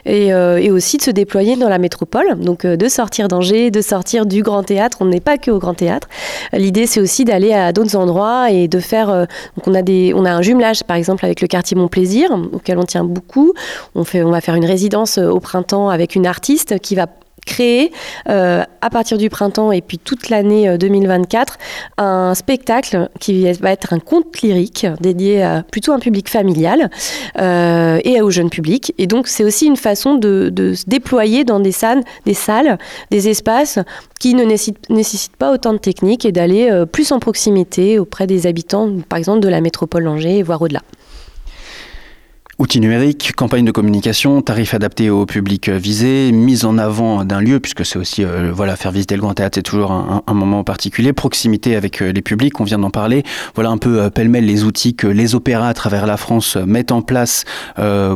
[0.07, 3.81] euh, et, aussi de se déployer dans la métropole, donc euh, de sortir d'Angers, de
[3.81, 4.99] sortir du Grand Théâtre.
[5.01, 6.09] On n'est pas que au Grand Théâtre.
[6.53, 9.27] L'idée, c'est aussi d'aller à d'autres endroits et de faire.
[9.69, 13.05] Euh, on a un jumelage, par exemple, avec le quartier Mon Plaisir, auquel on tient
[13.05, 13.53] beaucoup.
[13.95, 17.07] On va faire une résidence au printemps avec une artiste qui va
[17.47, 17.93] créer
[18.29, 21.55] euh, à partir du printemps et puis toute l'année 2024
[22.01, 26.91] euh, un spectacle qui va être un conte lyrique dédié à plutôt un public familial
[27.39, 28.95] euh, et au jeune public.
[28.99, 33.79] Et donc c'est aussi une façon de, se déployer dans des salles, des espaces
[34.21, 38.91] qui ne nécessitent, pas autant de techniques et d'aller plus en proximité auprès des habitants,
[39.09, 40.83] par exemple de la métropole Angers, voire au-delà.
[42.59, 47.61] Outils numériques, campagne de communication, tarifs adaptés au public visé, mise en avant d'un lieu,
[47.61, 51.15] puisque c'est aussi, euh, voilà, faire visiter le Grand Théâtre, c'est toujours un, moment particulier,
[51.15, 53.23] proximité avec euh, les publics, on vient d'en parler.
[53.55, 56.93] Voilà un peu euh, pêle-mêle les outils que les opéras à travers la France mettent
[56.93, 57.45] en place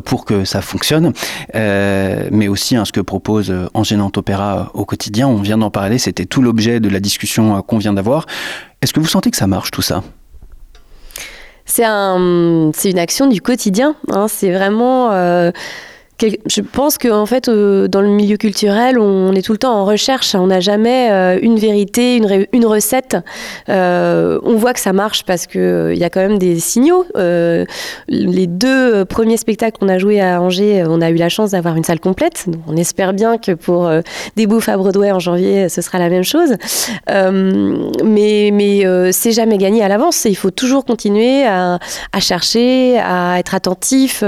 [0.05, 1.13] pour que ça fonctionne,
[1.55, 6.27] mais aussi hein, ce que propose Engénante Opéra au quotidien, on vient d'en parler, c'était
[6.27, 8.27] tout l'objet de la discussion qu'on vient d'avoir.
[8.83, 10.03] Est-ce que vous sentez que ça marche tout ça?
[11.67, 13.97] C'est un, une action du quotidien.
[14.11, 14.27] Hein.
[14.29, 15.51] C'est vraiment euh,
[16.21, 19.75] je pense qu'en en fait, euh, dans le milieu culturel, on est tout le temps
[19.75, 20.35] en recherche.
[20.35, 23.19] On n'a jamais euh, une vérité, une, recette.
[23.69, 27.05] Euh, on voit que ça marche parce qu'il il y a quand même des signaux.
[28.09, 31.77] les deux premiers spectacles qu'on a joués à Angers, on a eu la chance d'avoir
[31.77, 32.47] une salle complète.
[32.67, 33.91] on espère bien que pour
[34.37, 36.55] Des Bouffes à Broadway en janvier, ce sera la même chose.
[38.05, 40.25] mais c'est jamais gagné à l'avance.
[40.25, 41.79] Il faut toujours continuer à
[42.21, 44.25] chercher, à être attentif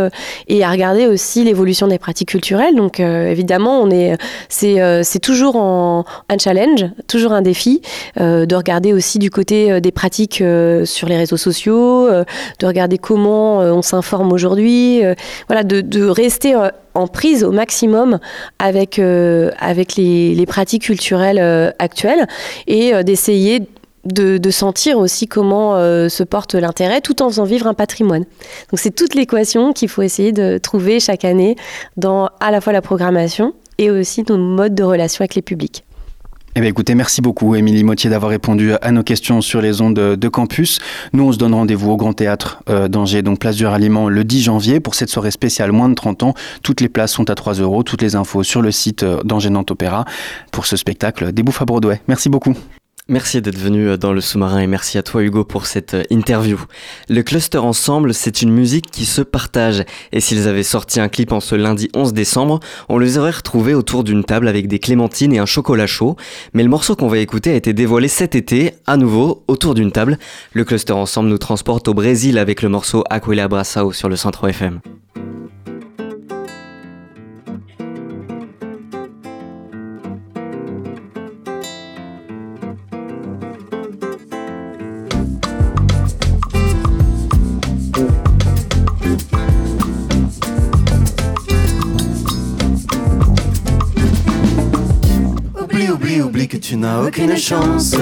[0.48, 2.75] et à regarder aussi l'évolution des pratiques culturelles.
[2.75, 4.17] Donc euh, évidemment, on est,
[4.49, 7.83] c'est, euh, toujours un challenge, toujours un défi
[8.21, 10.43] euh, de regarder aussi du côté des pratiques
[10.85, 15.03] sur les réseaux sociaux, de regarder comment on s'informe aujourd'hui,
[15.49, 16.55] voilà, de, rester
[16.95, 18.19] en prise au maximum
[18.59, 22.27] avec, avec les, pratiques culturelles actuelles
[22.67, 23.62] et d'essayer
[24.12, 28.25] de, sentir aussi comment euh, se porte l'intérêt tout en faisant vivre un patrimoine.
[28.71, 31.57] Donc c'est toute l'équation qu'il faut essayer de trouver chaque année
[31.97, 35.85] dans à la fois la programmation et aussi nos modes de relation avec les publics.
[36.59, 39.94] Eh bien, écoutez, merci beaucoup, Émilie Mottier, d'avoir répondu à nos questions sur les ondes
[39.94, 40.81] de campus.
[41.12, 44.25] Nous, on se donne rendez-vous au Grand Théâtre euh, d'Angers, donc place du Ralliement, le
[44.25, 46.35] 10 janvier, pour cette soirée spéciale moins de 30 ans.
[46.64, 47.85] Toutes les places sont à 3 euros.
[47.85, 50.05] Toutes les infos sur le site euh, d'Angers Nantes Opéra
[50.51, 52.01] pour ce spectacle des Bouffes à Broadway.
[52.09, 52.55] Merci beaucoup.
[53.11, 56.03] Merci d'être venu euh, dans le sous-marin et merci à toi Hugo pour cette euh,
[56.11, 56.59] interview.
[57.09, 61.33] Le cluster ensemble, c'est une musique qui se partage et s'ils avaient sorti un clip
[61.33, 65.33] en ce lundi 11 décembre, on les aurait retrouvés autour d'une table avec des clémentines
[65.33, 66.16] et un chocolat chaud.
[66.53, 69.90] Mais le morceau qu'on va écouter a été dévoilé cet été, à nouveau, autour d'une
[69.90, 70.18] table.
[70.53, 74.47] Le cluster ensemble nous transporte au Brésil avec le morceau Aquila Braçao sur le Centre
[74.47, 74.81] FM.
[96.49, 97.95] Que tu n'as aucune chance.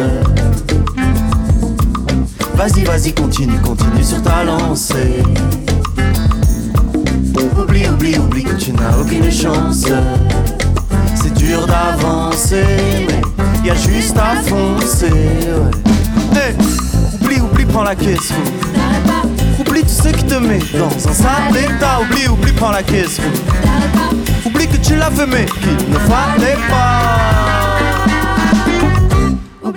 [2.55, 5.23] Vas-y, vas-y, continue, continue sur ta lancée.
[7.59, 9.87] Oublie, oublie, oublie que tu n'as aucune chance.
[11.15, 12.65] C'est dur d'avancer,
[13.09, 15.11] mais y a juste à foncer.
[16.33, 16.55] Ouais.
[17.21, 18.33] oublie, oublie, prends la caisse.
[19.59, 22.01] Oublie tout ce qui te met dans un sale état.
[22.01, 23.19] Oublie, oublie, prends la caisse.
[24.45, 27.56] Oublie que tu l'as fait, mais qu'il ne fallait pas.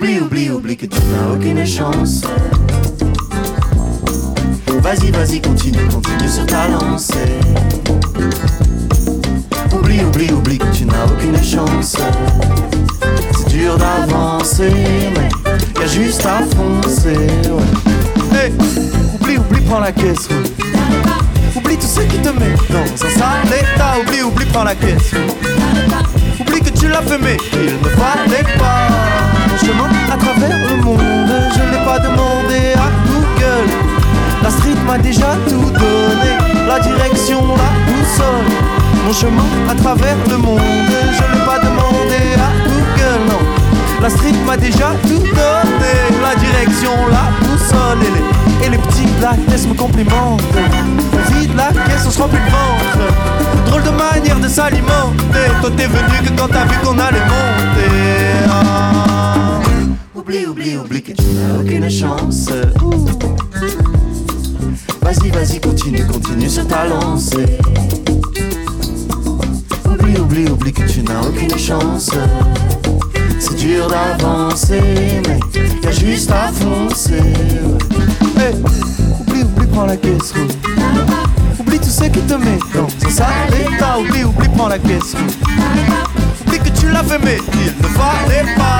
[0.00, 2.22] Oublie, oublie, oublie que tu n'as aucune chance.
[4.80, 7.38] Vas-y, vas-y, continue, continue sur ta lancée.
[9.74, 11.98] Oublie, oublie, oublie que tu n'as aucune chance.
[13.36, 14.72] C'est dur d'avancer,
[15.16, 15.28] mais
[15.78, 17.26] y a juste à foncer.
[18.32, 18.50] Ouais.
[19.20, 20.30] oublie, oublie, prends la caisse.
[21.54, 23.98] Oublie tout ce qui te met dans un sale état.
[24.00, 25.12] Oublie, oublie, prends la caisse.
[26.40, 29.29] Oublie que tu l'as fait, mais il ne fallait pas
[29.60, 31.00] chemin à travers le monde.
[31.54, 33.68] Je n'ai pas demandé à Google.
[34.42, 36.30] La street m'a déjà tout donné.
[36.66, 38.50] La direction, la boussole.
[39.04, 40.60] Mon chemin à travers le monde.
[41.12, 43.42] Je n'ai pas demandé à Google, non.
[44.00, 45.94] La street m'a déjà tout donné.
[46.22, 48.02] La direction, la boussole.
[48.06, 50.42] Et les, et les petits la caisse me complimentent.
[51.32, 53.14] Vide la caisse, on se remplit le ventre.
[53.66, 55.50] Drôle de manière de s'alimenter.
[55.60, 58.48] Toi t'es venu que quand t'as vu qu'on allait monter.
[58.48, 58.89] Ah.
[60.30, 62.48] Oublie, oublie, oublie que tu n'as aucune chance.
[65.02, 67.58] Vas-y, vas-y, continue, continue sur ta lancée.
[69.84, 72.12] Oublie, oublie, oublie que tu n'as aucune chance.
[73.40, 74.80] C'est dur d'avancer,
[75.26, 75.40] mais
[75.82, 77.34] y'a juste à foncer.
[78.38, 78.54] Hey,
[79.18, 80.32] oublie, oublie, prends la caisse.
[81.58, 83.98] Oublie tout ce qui te met dans un sale état.
[83.98, 85.16] Oublie, oublie, prends la caisse.
[86.46, 88.70] Oublie que tu l'as fait, mais il ne fallait pas.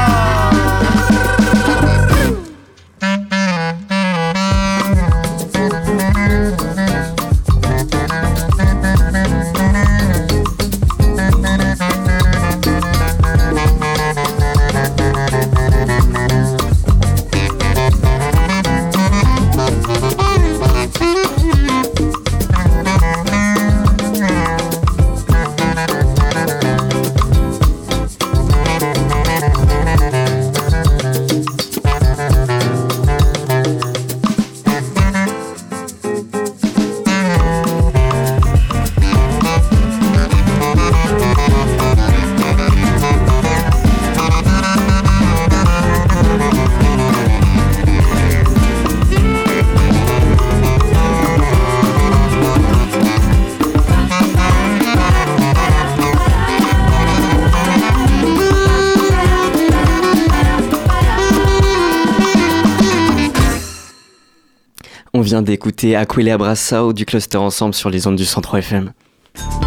[65.40, 68.92] Vient d'écouter Aquila Brassao du cluster ensemble sur les ondes du Centre FM.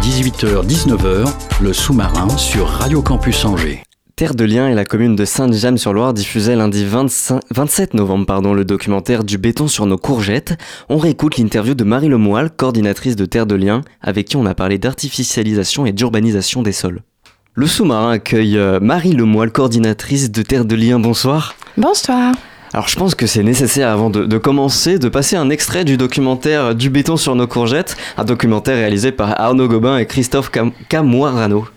[0.02, 1.28] 18h-19h,
[1.60, 3.82] le sous-marin sur Radio Campus Angers.
[4.14, 9.24] Terre de Liens et la commune de Sainte-Jamme-sur-Loire diffusaient lundi 27 novembre pardon, le documentaire
[9.24, 10.54] Du béton sur nos courgettes.
[10.88, 14.54] On réécoute l'interview de Marie Lemoyle, coordinatrice de Terre de Liens, avec qui on a
[14.54, 17.02] parlé d'artificialisation et d'urbanisation des sols.
[17.54, 21.00] Le sous-marin accueille euh, Marie Lemoyle, coordinatrice de Terre de Liens.
[21.00, 21.56] Bonsoir.
[21.76, 22.32] Bonsoir.
[22.74, 26.74] Alors je pense que c'est nécessaire avant de, commencer de passer un extrait du documentaire
[26.74, 31.68] Du béton sur nos courgettes, un documentaire réalisé par Arnaud Gobin et Christophe Cam Camoirano.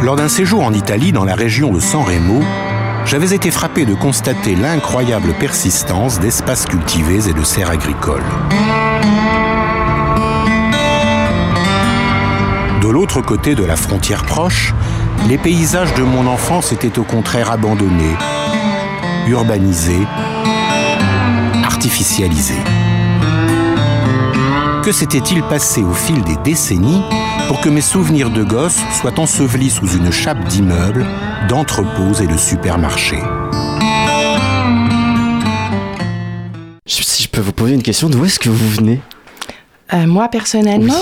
[0.00, 2.40] Lors d'un séjour en Italie dans la région de San Remo,
[3.04, 8.22] j'avais été frappé de constater l'incroyable persistance d'espaces cultivés et de serres agricoles.
[12.92, 14.74] L'autre côté de la frontière proche,
[15.26, 18.16] les paysages de mon enfance étaient au contraire abandonnés,
[19.26, 20.06] urbanisés,
[21.64, 22.62] artificialisés.
[24.84, 27.02] Que s'était-il passé au fil des décennies
[27.48, 31.06] pour que mes souvenirs de gosse soient ensevelis sous une chape d'immeubles,
[31.48, 33.22] d'entrepôts et de supermarchés?
[36.84, 39.00] Si je peux vous poser une question, d'où est-ce que vous venez?
[39.94, 40.94] Euh, moi personnellement,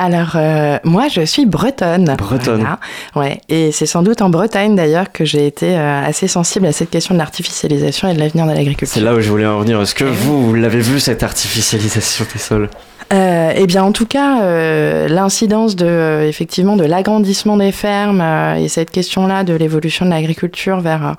[0.00, 2.14] alors euh, moi je suis bretonne.
[2.16, 2.60] Bretonne.
[2.60, 2.78] Voilà.
[3.14, 3.40] Ouais.
[3.50, 6.88] Et c'est sans doute en Bretagne d'ailleurs que j'ai été euh, assez sensible à cette
[6.88, 8.94] question de l'artificialisation et de l'avenir de l'agriculture.
[8.94, 9.78] C'est là où je voulais en revenir.
[9.80, 12.70] Est-ce que vous, vous l'avez vu cette artificialisation des sols?
[13.12, 18.22] Euh, eh bien, en tout cas, euh, l'incidence de euh, effectivement de l'agrandissement des fermes
[18.56, 21.16] et cette question-là de l'évolution de l'agriculture vers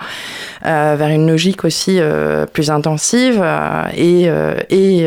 [0.64, 2.00] vers une logique aussi
[2.54, 3.44] plus intensive
[3.96, 4.30] et
[4.70, 5.06] et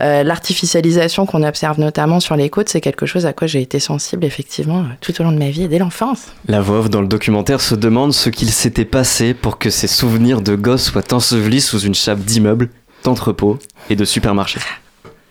[0.00, 4.26] l'artificialisation qu'on observe notamment sur les côtes, c'est quelque chose à quoi j'ai été sensible
[4.26, 6.26] effectivement euh, tout au long de ma vie dès l'enfance.
[6.48, 10.42] La voix dans le documentaire se demande ce qu'il s'était passé pour que ses souvenirs
[10.42, 12.68] de gosse soient ensevelis sous une chape d'immeubles,
[13.02, 13.58] d'entrepôts
[13.88, 14.60] et de supermarchés.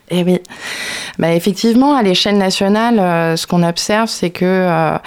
[0.09, 0.39] Eh oui.
[1.17, 4.97] Bah, effectivement, à l'échelle nationale, euh, ce qu'on observe, c'est que euh,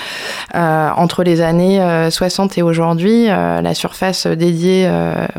[0.54, 4.90] euh, entre les années euh, 60 et aujourd'hui, la surface dédiée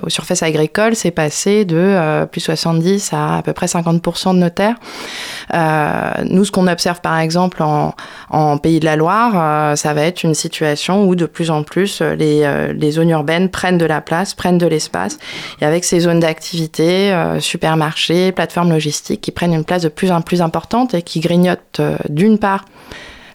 [0.03, 4.49] aux surfaces agricoles s'est passée de plus 70 à à peu près 50% de nos
[4.49, 4.76] terres.
[6.26, 7.93] Nous, ce qu'on observe par exemple en,
[8.30, 12.01] en Pays de la Loire, ça va être une situation où de plus en plus
[12.01, 15.18] les, les zones urbaines prennent de la place, prennent de l'espace,
[15.62, 20.41] et avec ces zones d'activité, supermarchés, plateformes logistiques qui prennent place de plus en plus
[20.41, 22.66] importante et qui grignotent euh, d'une part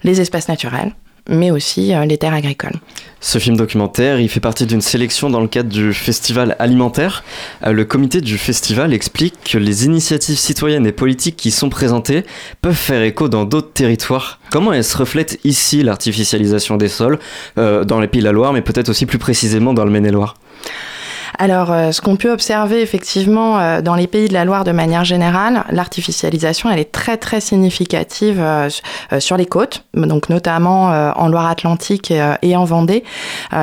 [0.05, 0.93] les espaces naturels,
[1.29, 2.75] mais aussi euh, les terres agricoles.
[3.21, 7.23] Ce film documentaire, il fait partie d'une sélection dans le cadre du festival alimentaire.
[7.65, 12.25] Euh, Le comité du festival explique que les initiatives citoyennes et politiques qui sont présentées
[12.61, 14.41] peuvent faire écho dans d'autres territoires.
[14.51, 17.19] Comment elle se reflète ici l'artificialisation des sols,
[17.57, 20.35] dans les Pays de la Loire, mais peut-être aussi plus précisément dans le Maine-et-Loire?
[21.39, 24.73] Alors, euh, ce qu'on peut observer effectivement euh, dans les pays de la Loire de
[24.73, 28.69] manière générale, l'artificialisation, elle est très très significative euh,
[29.19, 32.13] sur les côtes, donc notamment en Loire-Atlantique
[32.43, 33.05] et, en Vendée,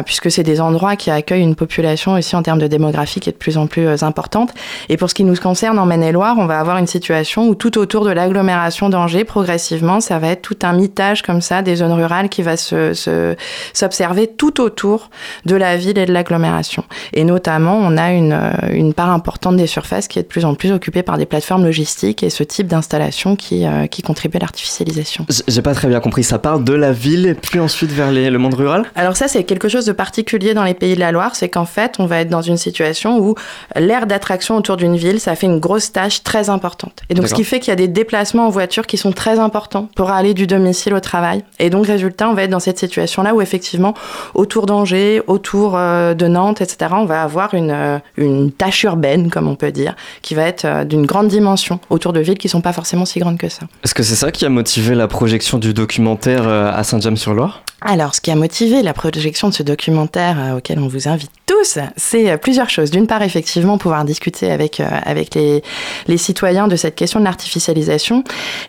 [0.05, 3.33] puisque c'est des endroits qui accueillent une population aussi en termes de démographie qui est
[3.33, 4.53] de plus en plus importante.
[4.89, 7.77] Et pour ce qui nous concerne en Maine-et-Loire, on va avoir une situation où tout
[7.77, 11.93] autour de l'agglomération d'Angers, progressivement, ça va être tout un mitage comme ça des zones
[11.93, 13.35] rurales qui va se, se-
[13.73, 15.09] s'observer tout autour
[15.45, 16.83] de la ville et de l'agglomération.
[17.13, 20.45] Et notamment, on a une, euh, une part importante des surfaces qui est de plus
[20.45, 24.37] en plus occupée par des plateformes logistiques et ce type d'installation qui, euh, qui contribue
[24.37, 25.25] à l'artificialisation.
[25.47, 28.29] J'ai pas très bien compris, ça part de la ville et puis ensuite vers les-
[28.29, 28.85] le monde rural?
[28.95, 31.65] Alors ça, c'est quelque chose de particulier dans les pays de la Loire, c'est qu'en
[31.65, 33.35] fait, on va être dans une situation où
[33.75, 37.01] l'aire d'attraction autour d'une ville, ça fait une grosse tâche très importante.
[37.09, 39.39] Et donc, ce qui fait qu'il y a des déplacements en voiture qui sont très
[39.39, 41.43] importants pour aller du domicile au travail.
[41.59, 43.93] Et donc, résultat, on va être dans cette situation-là où effectivement,
[44.33, 49.29] autour d'Angers, autour euh, de Nantes, etc., on va avoir une, euh, une tâche urbaine,
[49.29, 52.49] comme on peut dire, qui va être euh, d'une grande dimension autour de villes qui
[52.49, 53.63] sont pas forcément si grandes que ça.
[53.83, 57.63] Est-ce que c'est ça qui a motivé la projection du documentaire euh, à Saint-James-sur-Loire?
[57.81, 61.31] Alors, ce qui a motivé la projection de ce documentaire euh, auquel on vous invite
[61.45, 62.91] tous, c'est euh, plusieurs choses.
[62.91, 65.63] D'une part, effectivement, pouvoir discuter avec, euh, avec les,
[66.07, 68.23] les citoyens de cette question de l'artificialisation.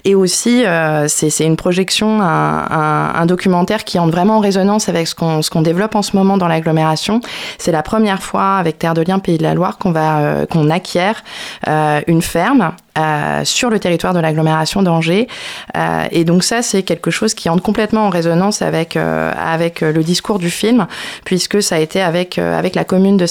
[0.05, 0.63] Et aussi,
[1.09, 5.43] c'est une projection, un, un- un documentaire qui entre vraiment en résonance avec ce qu'on
[5.43, 7.21] ce qu'on développe en ce moment dans l'agglomération.
[7.59, 10.47] C'est la première fois avec Terre de Liens Pays de la Loire qu'on va euh,
[10.47, 11.23] qu'on acquiert
[11.69, 15.29] euh, une ferme euh, sur le territoire de l'agglomération d'Angers.
[15.77, 19.81] Euh, et donc ça, c'est quelque chose qui entre complètement en résonance avec, euh, avec
[19.81, 20.87] le discours du film,
[21.25, 23.27] puisque ça a été avec, avec la commune de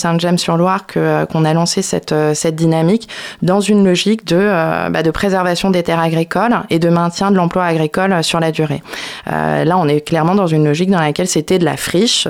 [0.98, 3.10] euh, qu'on a lancé cette, cette dynamique
[3.42, 7.66] dans une logique de, bah, de préservation des terres agricoles et de maintien de l'emploi
[7.66, 8.82] agricole sur la durée.
[9.26, 12.28] Là, on est clairement dans une logique dans laquelle c'était de la friche,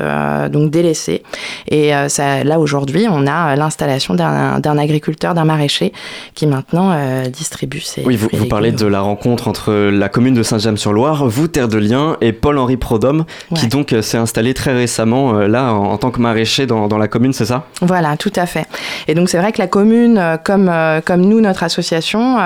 [0.49, 1.23] donc délaissée.
[1.67, 5.93] Et là, aujourd'hui, on a l'installation d'un, d'un agriculteur, d'un maraîcher
[6.33, 6.91] qui maintenant
[7.27, 11.67] distribue ses Oui, vous, parlez de la rencontre entre la commune de Saint-James-sur-Loire, vous, Terre
[11.67, 15.91] de Liens, et Paul-Henri Prodhomme, qui donc euh, s'est installé très récemment euh, là en,
[15.91, 17.65] en tant que maraîcher dans, dans la commune, c'est ça?
[17.81, 18.65] Voilà, tout à fait.
[19.07, 20.71] Et donc c'est vrai que la commune, euh, comme,
[21.05, 22.37] comme nous, notre association,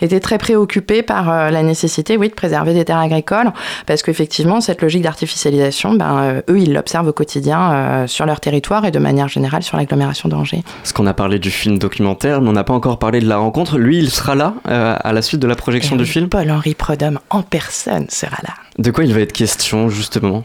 [0.00, 3.52] était très préoccupée par la nécessité, oui, de préserver des terres agricoles,
[3.86, 8.90] parce qu'effectivement, cette logique d'artificialisation, ben, eux, ils l'observent au quotidien sur leur territoire et
[8.90, 10.62] de manière générale sur l'agglomération d'Angers.
[10.82, 13.38] Parce qu'on a parlé du film documentaire, mais on n'a pas encore parlé de la
[13.38, 13.78] rencontre.
[13.78, 16.28] Lui, il sera là euh, à la suite de la projection Et du film.
[16.28, 18.54] Paul-Henri Prodhomme en personne sera là.
[18.78, 20.44] De quoi il va être question, justement?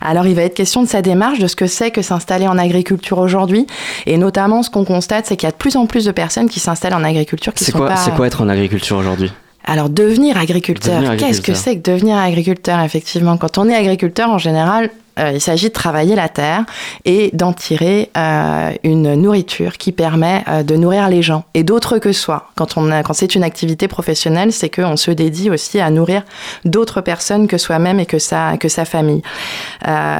[0.00, 2.58] Alors, il va être question de sa démarche, de ce que c'est que s'installer en
[2.58, 3.66] agriculture aujourd'hui.
[4.06, 6.48] Et notamment, ce qu'on constate, c'est qu'il y a de plus en plus de personnes
[6.48, 7.96] qui s'installent en agriculture qui C'est sont quoi, pas...
[7.96, 9.32] c'est quoi être en agriculture aujourd'hui?
[9.64, 13.36] Alors devenir agriculteur, qu'est-ce que c'est que devenir agriculteur effectivement?
[13.36, 16.64] Quand on est agriculteur en général, euh, il s'agit de travailler la terre
[17.04, 21.98] et d'en tirer euh, une nourriture qui permet euh, de nourrir les gens et d'autres
[21.98, 22.48] que soi.
[22.56, 26.22] Quand, on a- quand c'est une activité professionnelle, c'est qu'on se dédie aussi à nourrir
[26.64, 29.22] d'autres personnes que soi-même et que sa, que sa famille.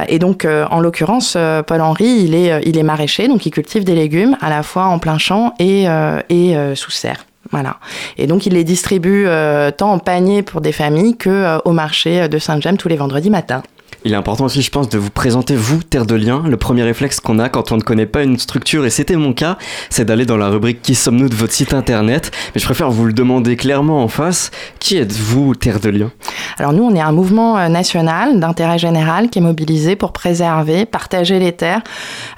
[0.07, 1.37] Et donc, en l'occurrence,
[1.67, 4.99] Paul-Henri, il est, il est maraîcher, donc il cultive des légumes à la fois en
[4.99, 5.85] plein champ et,
[6.29, 7.25] et sous serre.
[7.51, 7.77] Voilà.
[8.17, 11.71] Et donc, il les distribue euh, tant en panier pour des familles que euh, au
[11.71, 13.61] marché de Saint-James tous les vendredis matins.
[14.03, 16.43] Il est important aussi, je pense, de vous présenter, vous, Terre de Liens.
[16.47, 19.31] Le premier réflexe qu'on a quand on ne connaît pas une structure, et c'était mon
[19.33, 19.59] cas,
[19.91, 22.31] c'est d'aller dans la rubrique Qui sommes-nous de votre site internet.
[22.55, 24.49] Mais je préfère vous le demander clairement en face.
[24.79, 26.11] Qui êtes-vous, Terre de Liens?
[26.57, 30.85] Alors nous, on est un mouvement euh, national d'intérêt général qui est mobilisé pour préserver,
[30.85, 31.81] partager les terres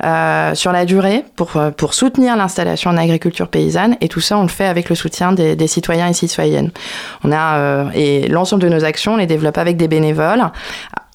[0.04, 3.96] euh, sur la durée, pour, euh, pour soutenir l'installation en agriculture paysanne.
[4.02, 6.72] Et tout ça, on le fait avec le soutien des, citoyens et citoyennes.
[7.24, 10.52] On a, et l'ensemble de nos actions, on les développe avec des bénévoles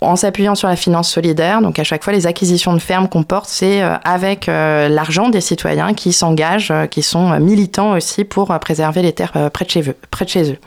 [0.00, 1.60] en s'appuyant sur la finance solidaire.
[1.60, 5.28] Donc à chaque fois, les acquisitions de fermes qu'on porte, c'est euh, avec euh, l'argent
[5.28, 9.70] des citoyens qui s'engagent, euh, qui sont militants aussi pour préserver les terres près de
[9.70, 9.96] chez eux.
[10.10, 10.58] Près de chez eux.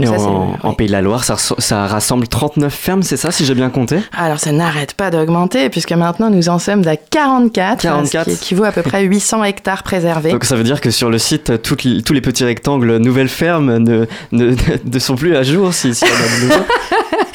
[0.00, 3.44] Et ça, en, en Pays de la Loire, ça, rassemble 39 fermes, c'est ça, si
[3.44, 3.98] j'ai bien compté?
[4.16, 8.24] Alors ça n'arrête pas d'augmenter puisque maintenant nous en sommes à 44, 44.
[8.24, 10.32] ce qui équivaut à peu près 800 hectares préservés.
[10.32, 13.78] Donc ça veut dire que sur le site, toutes tous les petits rectangles nouvelles fermes
[13.78, 16.56] ne, ne, ne sont plus à jour si, si on a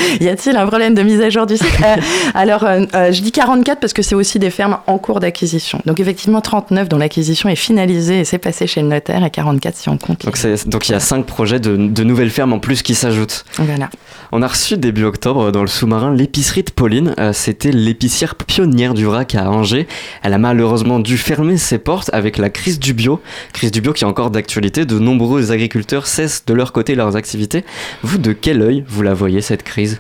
[0.20, 1.68] y a-t-il un problème de mise à jour du site?
[1.84, 1.95] Euh,
[2.34, 5.82] Alors euh, euh, je dis 44 parce que c'est aussi des fermes en cours d'acquisition.
[5.86, 9.76] Donc effectivement 39 dont l'acquisition est finalisée et c'est passé chez le notaire et 44
[9.76, 10.26] si on compte.
[10.66, 13.45] Donc, il y a 5 projets de, de nouvelles fermes en plus qui s'ajoutent.
[13.58, 13.89] Voilà.
[14.32, 17.16] On a reçu début octobre dans le sous-marin l'épicerie de Pauline.
[17.20, 19.88] Euh, C'était l'épicière pionnière du RAC à Angers.
[20.22, 23.22] Elle a malheureusement dû fermer ses portes avec la crise du bio.
[23.54, 24.86] Crise du bio qui est encore d'actualité.
[24.86, 27.64] De nombreux agriculteurs cessent de leur côté leurs activités.
[28.04, 30.00] Vous, de quel œil vous la voyez cette crise?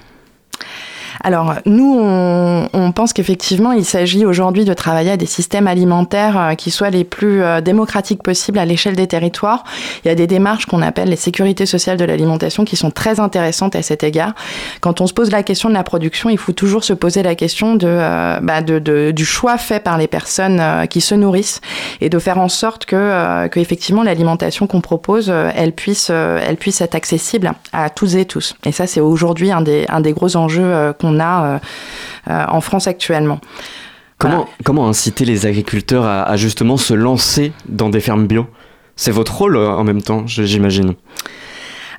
[1.21, 6.53] Alors, nous, on, pense qu'effectivement, il s'agit aujourd'hui de travailler à des systèmes alimentaires euh,
[6.55, 9.63] qui soient les plus euh, démocratiques possibles à l'échelle des territoires.
[10.03, 13.19] Il y a des démarches qu'on appelle les sécurités sociales de l'alimentation qui sont très
[13.19, 14.33] intéressantes à cet égard.
[14.81, 17.35] Quand on se pose la question de la production, il faut toujours se poser la
[17.35, 21.61] question de, euh, bah, du choix fait par les personnes qui se nourrissent
[22.01, 26.95] et de faire en sorte que, effectivement, l'alimentation qu'on propose, elle, puisse, elle puisse être
[26.95, 28.55] accessible à toutes et tous.
[28.65, 31.59] Et ça, c'est aujourd'hui un des, un des gros enjeux euh, a euh,
[32.29, 33.39] euh, en France actuellement.
[34.17, 38.47] Comment, inciter les agriculteurs à, à justement se lancer dans des fermes bio?
[38.97, 40.95] C'est votre rôle euh, en même temps, j'imagine.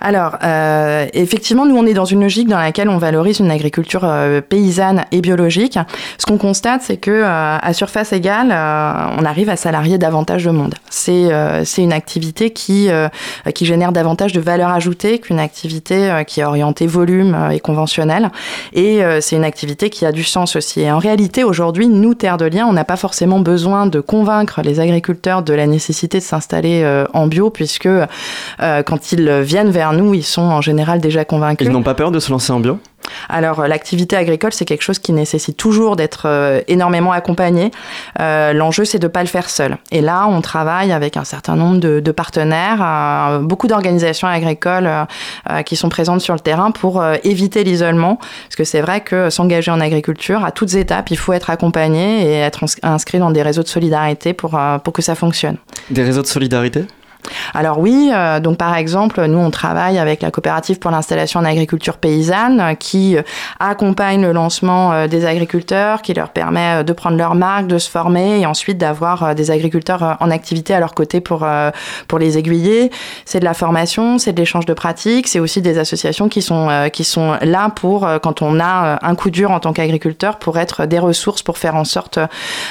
[0.01, 4.03] Alors, euh, effectivement, nous, on est dans une logique dans laquelle on valorise une agriculture
[4.05, 5.79] euh, paysanne et biologique.
[6.19, 10.45] Ce qu'on constate, c'est que euh, à surface égale, euh, on arrive à salarier davantage
[10.45, 10.75] de monde.
[10.89, 13.09] C'est euh, c'est une activité qui, euh,
[13.55, 18.31] qui génère davantage de valeur ajoutée qu'une activité qui est orientée volume et conventionnelle.
[18.73, 20.81] Et c'est une activité qui a du sens aussi.
[20.81, 24.63] Et en réalité, aujourd'hui, nous, Terre de Liens, on n'a pas forcément besoin de convaincre
[24.63, 27.89] les agriculteurs de la nécessité de s'installer en bio, puisque
[28.59, 31.67] quand ils viennent vers nous, ils sont en général déjà convaincus.
[31.67, 32.79] Ils n'ont pas peur de se lancer en bio?
[33.29, 37.71] Alors, euh, l'activité agricole, c'est quelque chose qui nécessite toujours d'être euh, énormément accompagné.
[38.21, 39.79] Euh, L'enjeu, c'est de ne pas le faire seul.
[39.91, 44.89] Et là, on travaille avec un certain nombre de, de partenaires, euh, beaucoup d'organisations agricoles
[45.65, 48.17] qui sont présentes sur le terrain pour éviter l'isolement.
[48.17, 52.23] Parce que c'est vrai que s'engager en agriculture, à toutes étapes, il faut être accompagné
[52.23, 55.57] et être ins- inscrit dans des réseaux de solidarité pour, pour que ça fonctionne.
[55.91, 56.85] Des réseaux de solidarité?
[57.55, 61.45] Alors oui, euh, donc par exemple, nous on travaille avec la coopérative pour l'installation en
[61.45, 63.23] agriculture paysanne euh, qui euh,
[63.59, 68.41] accompagne le lancement des agriculteurs, qui leur permet de prendre leur marque, de se former
[68.41, 71.47] et ensuite d'avoir des agriculteurs en activité à leur côté pour,
[72.09, 72.91] pour les aiguiller.
[73.25, 76.69] C'est de la formation, c'est de l'échange de pratiques, c'est aussi des associations qui sont,
[76.93, 80.87] qui sont là pour, quand on a un coup dur en tant qu'agriculteur, pour être
[80.87, 82.19] des ressources, pour faire en sorte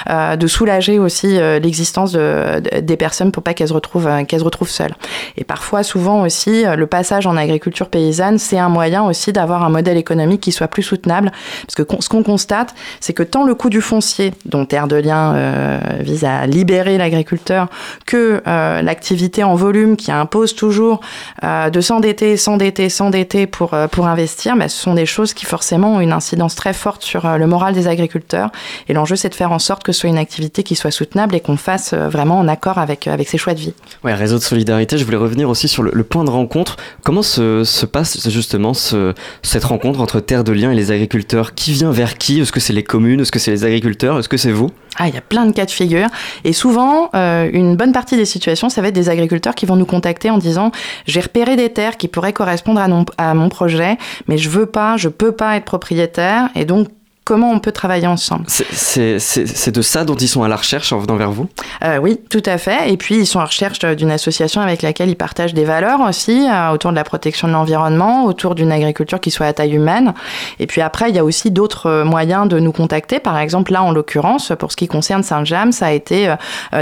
[0.10, 4.10] de soulager aussi l'existence de, de- des personnes pour pas qu'elles se retrouvent,
[4.40, 4.96] qu'elles se retrouvent seules.
[5.38, 9.64] Et parfois, souvent aussi, euh, le passage en agriculture paysanne, c'est un moyen aussi d'avoir
[9.64, 11.32] un modèle économique qui soit plus soutenable.
[11.66, 14.96] Parce que ce qu'on constate, c'est que tant le coût du foncier, dont Terre de
[14.96, 17.68] Liens euh, vise à libérer l'agriculteur,
[18.06, 21.02] que euh, l'activité en volume qui impose toujours
[21.42, 26.00] de s'endetter, s'endetter, s'endetter pour, pour investir, bah, ce sont des choses qui forcément ont
[26.00, 28.50] une incidence très forte sur le moral des agriculteurs.
[28.88, 31.36] Et l'enjeu, c'est de faire en sorte que ce soit une activité qui soit soutenable
[31.36, 33.74] et qu'on fasse vraiment en accord avec, avec ses choix de vie.
[34.04, 36.78] Ouais, réseau de solidarité, je voulais revenir aussi sur le, point de rencontre.
[37.04, 41.56] Comment se, se passe justement ce, cette rencontre entre Terre de Liens et les agriculteurs?
[41.56, 42.40] Qui vient vers qui?
[42.40, 43.22] Est-ce que c'est les communes?
[43.22, 44.20] Est-ce que c'est les agriculteurs?
[44.20, 44.70] Est-ce que c'est vous?
[44.98, 46.08] Ah, il y a plein de cas de figure.
[46.44, 49.78] Et souvent, euh, une bonne partie des situations, ça va être des agriculteurs qui vont
[49.78, 50.72] nous contacter en disant
[51.08, 54.98] j'ai repéré des terres qui pourraient correspondre à, à mon projet, mais je veux pas,
[54.98, 56.50] je peux pas être propriétaire.
[56.56, 56.90] Et donc,
[57.30, 58.46] comment on peut travailler ensemble.
[58.48, 61.48] C'est de ça dont ils sont à la recherche en venant vers vous?
[61.84, 62.92] Euh, Oui, tout à fait.
[62.92, 66.02] Et puis, ils sont à la recherche d'une association avec laquelle ils partagent des valeurs
[66.02, 69.76] aussi, euh, autour de la protection de l'environnement, autour d'une agriculture qui soit à taille
[69.76, 70.16] humaine.
[70.58, 73.20] Et puis après, il y a aussi d'autres euh, moyens de nous contacter.
[73.20, 76.34] Par exemple, là, en l'occurrence, pour ce qui concerne Saint-James, ça a été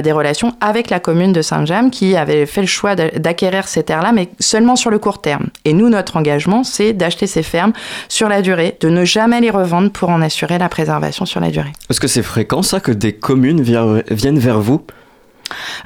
[0.01, 4.13] des relations avec la commune de Saint-James qui avait fait le choix d'acquérir ces terres-là,
[4.13, 5.47] mais seulement sur le court terme.
[5.65, 7.73] Et nous, notre engagement, c'est d'acheter ces fermes
[8.07, 11.49] sur la durée, de ne jamais les revendre pour en assurer la préservation sur la
[11.49, 11.73] durée.
[11.89, 14.85] Est-ce que c'est fréquent ça que des communes viennent vers vous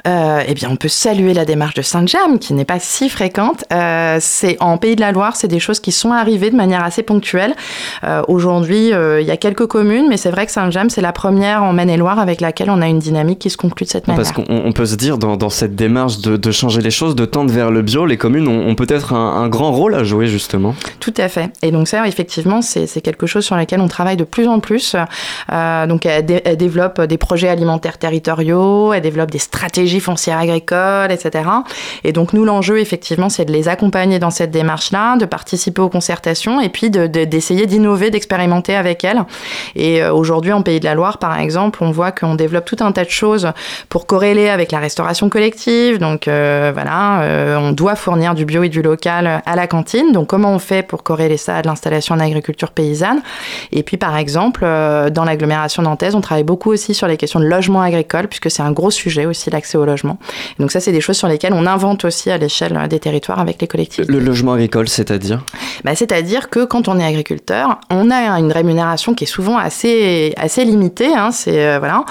[0.06, 3.64] euh, eh bien, on peut saluer la démarche de Saint-James, qui n'est pas si fréquente.
[3.72, 6.82] Euh, c'est en Pays de la Loire, c'est des choses qui sont arrivées de manière
[6.82, 7.54] assez ponctuelle.
[8.04, 11.62] Euh, aujourd'hui, il y a quelques communes, mais c'est vrai que Saint-James, c'est la première
[11.62, 14.22] en Maine-et-Loire avec laquelle on a une dynamique qui se conclut de cette manière.
[14.22, 17.70] Parce qu'on peut se dire, dans, cette démarche de, changer les choses, de tendre vers
[17.70, 20.74] le bio, les communes ont, peut-être un, grand rôle à jouer, justement.
[21.00, 21.50] Tout à fait.
[21.62, 24.96] Et donc ça, effectivement, c'est quelque chose sur lequel on travaille de plus en plus.
[25.88, 31.44] donc, elle, elle développe des projets alimentaires territoriaux, elle développe des stratégie foncière agricole, etc.
[32.04, 35.90] Et donc nous, l'enjeu, effectivement, c'est de les accompagner dans cette démarche-là, de participer aux
[35.90, 39.22] concertations et puis d'essayer d'innover, d'expérimenter avec elles.
[39.76, 42.78] Et euh, aujourd'hui, en Pays de la Loire, par exemple, on voit qu'on développe tout
[42.80, 43.52] un tas de choses
[43.90, 45.98] pour corréler avec la restauration collective.
[45.98, 50.12] Donc euh, voilà, euh, on doit fournir du bio et du local à la cantine.
[50.12, 53.20] Donc comment on fait pour corréler ça à de l'installation en agriculture paysanne?
[53.70, 57.44] Et puis par exemple, dans l'agglomération nantaise, on travaille beaucoup aussi sur les questions de
[57.44, 60.18] logement agricole, puisque c'est un gros sujet aussi l'accès au logement.
[60.58, 63.60] donc ça, c'est des choses sur lesquelles on invente aussi à l'échelle des territoires avec
[63.60, 64.12] les collectivités.
[64.12, 65.44] Le logement agricole, c'est-à-dire
[65.84, 70.34] bah, C'est-à-dire que quand on est agriculteur, on a une rémunération qui est souvent assez,
[70.36, 71.14] assez limitée.
[71.14, 72.04] Hein, c'est, euh, voilà.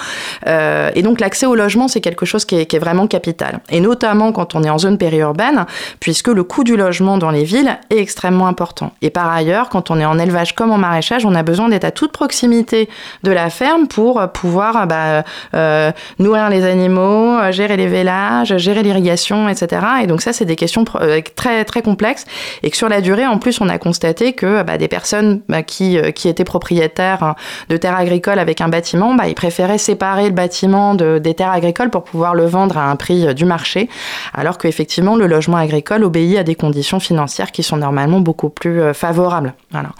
[0.46, 3.60] Euh, et donc l'accès au logement, c'est quelque chose qui est, qui est, vraiment capital.
[3.70, 5.66] Et notamment quand on est en zone périurbaine,
[6.00, 8.92] puisque le coût du logement dans les villes est extrêmement important.
[9.02, 11.84] Et par ailleurs, quand on est en élevage comme en maraîchage, on a besoin d'être
[11.84, 12.88] à toute proximité
[13.22, 15.24] de la ferme pour pouvoir bah,
[15.54, 19.82] euh, nourrir les animaux, euh, gérer les vélages, gérer l'irrigation, etc.
[20.02, 22.24] Et donc ça, c'est des questions euh, très très complexes
[22.62, 25.62] et que sur la durée, en plus, on a constaté que bah, des personnes bah,
[25.62, 27.34] qui, euh, qui étaient propriétaires
[27.68, 31.52] de terres agricoles avec un bâtiment, bah, ils préféraient séparer le bâtiment de, des terres
[31.52, 33.88] agricoles pour pouvoir le vendre à un prix du marché,
[34.34, 38.92] alors qu'effectivement, le logement agricole obéit à des conditions financières qui sont normalement beaucoup plus
[38.94, 39.54] favorables.
[39.70, 39.90] Voilà.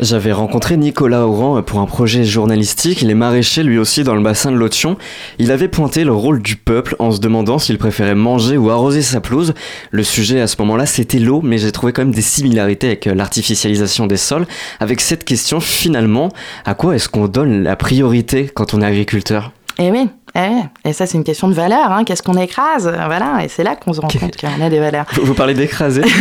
[0.00, 3.00] J'avais rencontré Nicolas Oran pour un projet journalistique.
[3.02, 4.96] Il est maraîcher lui aussi dans le bassin de l'Othion.
[5.38, 9.02] Il avait pointé le rôle du peuple en se demandant s'il préférait manger ou arroser
[9.02, 9.54] sa pelouse.
[9.92, 13.06] Le sujet à ce moment-là, c'était l'eau, mais j'ai trouvé quand même des similarités avec
[13.06, 14.46] euh, l'artificialisation des sols.
[14.80, 16.30] Avec cette question, finalement,
[16.64, 19.52] à quoi est-ce qu'on donne la priorité quand on est agriculteur?
[19.78, 21.92] Eh oui, eh, et ça, c'est une question de valeur.
[21.92, 22.02] Hein.
[22.02, 22.92] Qu'est-ce qu'on écrase?
[23.06, 25.06] Voilà, et c'est là qu'on se rend compte qu'on a des valeurs.
[25.22, 26.02] Vous parlez d'écraser?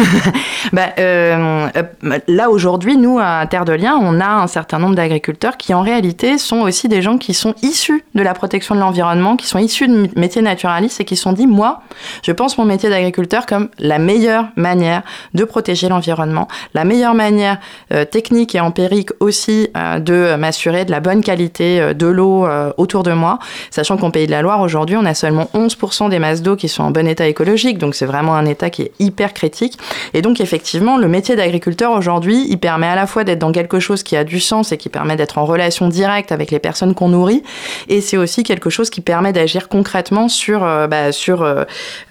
[0.72, 4.95] Bah, euh, euh, Là, aujourd'hui, nous, à Terre de Liens, on a un certain nombre
[4.95, 8.80] d'agriculteurs qui, en réalité, sont aussi des gens qui sont issus de la protection de
[8.80, 11.82] l'environnement, qui sont issus de métiers naturalistes et qui se sont dit, moi,
[12.24, 15.01] je pense mon métier d'agriculteur comme la meilleure manière
[15.34, 17.59] de protéger l'environnement, la meilleure manière
[17.91, 22.47] euh, technique et empirique aussi de m'assurer de la bonne qualité de l'eau
[22.78, 23.39] autour de moi,
[23.70, 26.67] sachant qu'en Pays de la Loire, aujourd'hui, on a seulement 11% des masses d'eau qui
[26.67, 29.77] sont en bon état écologique, donc c'est vraiment un état qui est hyper critique.
[30.13, 33.79] Et donc, effectivement, le métier d'agriculteur aujourd'hui, il permet à la fois d'être dans quelque
[33.79, 36.93] chose qui a du sens et qui permet d'être en relation directe avec les personnes
[36.93, 37.43] qu'on nourrit,
[37.87, 41.63] et c'est aussi quelque chose qui permet d'agir concrètement sur, euh, bah, sur, euh,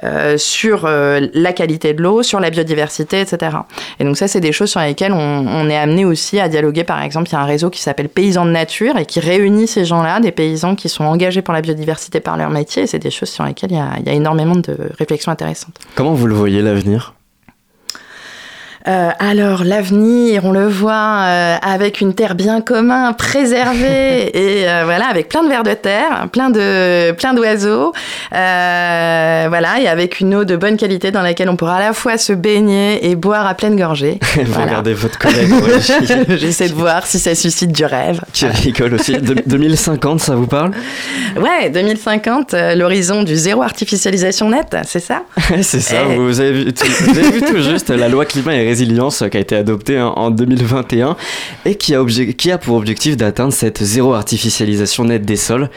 [0.03, 3.59] euh, sur la qualité de l'eau, sur la biodiversité, etc.
[4.01, 6.85] Et donc ça, c'est des choses sur lesquelles on, on est amené aussi à dialoguer.
[6.85, 9.67] Par exemple, il y a un réseau qui s'appelle Paysans de Nature et qui réunit
[9.67, 12.87] ces gens-là, des paysans qui sont engagés pour la biodiversité diversité par leur métier.
[12.87, 15.77] C'est des choses sur lesquelles il y, a, il y a énormément de réflexions intéressantes.
[15.95, 17.15] Comment vous le voyez l'avenir?
[18.89, 24.83] Euh, alors l'avenir, on le voit euh, avec une terre bien commun, préservée et euh,
[24.85, 27.93] voilà avec plein de vers de terre, plein de plein d'oiseaux,
[28.31, 32.19] voilà et avec une eau de bonne qualité dans laquelle on pourra à la fois
[32.19, 34.19] se baigner et boire à pleine gorgée.
[34.45, 35.53] Vous regardez votre collègue.
[36.37, 38.21] J'essaie de voir si ça suscite du rêve.
[38.33, 39.17] Qui rigole aussi.
[39.47, 40.73] 2050, ça vous parle?
[41.37, 45.23] Ouais, 2050, l'horizon du zéro artificialisation nette, c'est ça?
[45.63, 46.05] C'est ça.
[46.05, 48.72] Vous avez, vu tout, vous avez vu tout juste la loi climat et
[49.29, 51.17] qui a été adoptée en 2021
[51.65, 55.71] et qui a, qui a pour objectif d'atteindre cette zéro artificialisation nette des sols.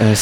[0.00, 0.14] Euh,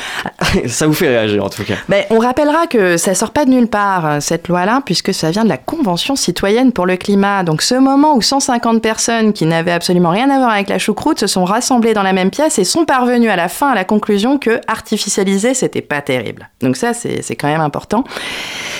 [0.66, 1.74] ça vous fait réagir en tout cas.
[1.88, 5.30] Ben, on rappellera que ça sort pas de nulle part, euh, cette loi-là, puisque ça
[5.30, 7.42] vient de la Convention citoyenne pour le climat.
[7.42, 11.18] Donc ce moment où 150 personnes qui n'avaient absolument rien à voir avec la choucroute
[11.18, 13.84] se sont rassemblées dans la même pièce et sont parvenues à la fin à la
[13.84, 16.48] conclusion que artificialiser, c'était pas terrible.
[16.60, 18.04] Donc ça, c'est quand même important.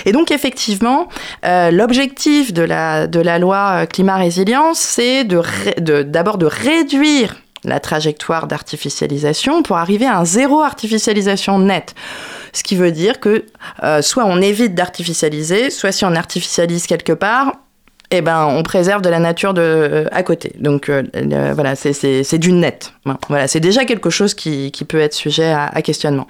[0.05, 1.09] Et donc effectivement,
[1.45, 7.81] euh, l'objectif de la, de la loi climat résilience, c'est d'abord de, de réduire la
[7.81, 11.95] trajectoire d'artificialisation pour arriver à un zéro artificialisation net.
[12.53, 13.45] Ce qui veut dire que
[13.83, 17.53] euh, soit on évite d'artificialiser, soit si on artificialise quelque part,
[18.15, 20.53] eh ben, on préserve de la nature de, euh, à côté.
[20.59, 21.03] Donc euh,
[21.55, 22.93] voilà, c'est du net.
[23.29, 26.27] Voilà, c'est déjà quelque chose qui, qui, peut être sujet à, à questionnement.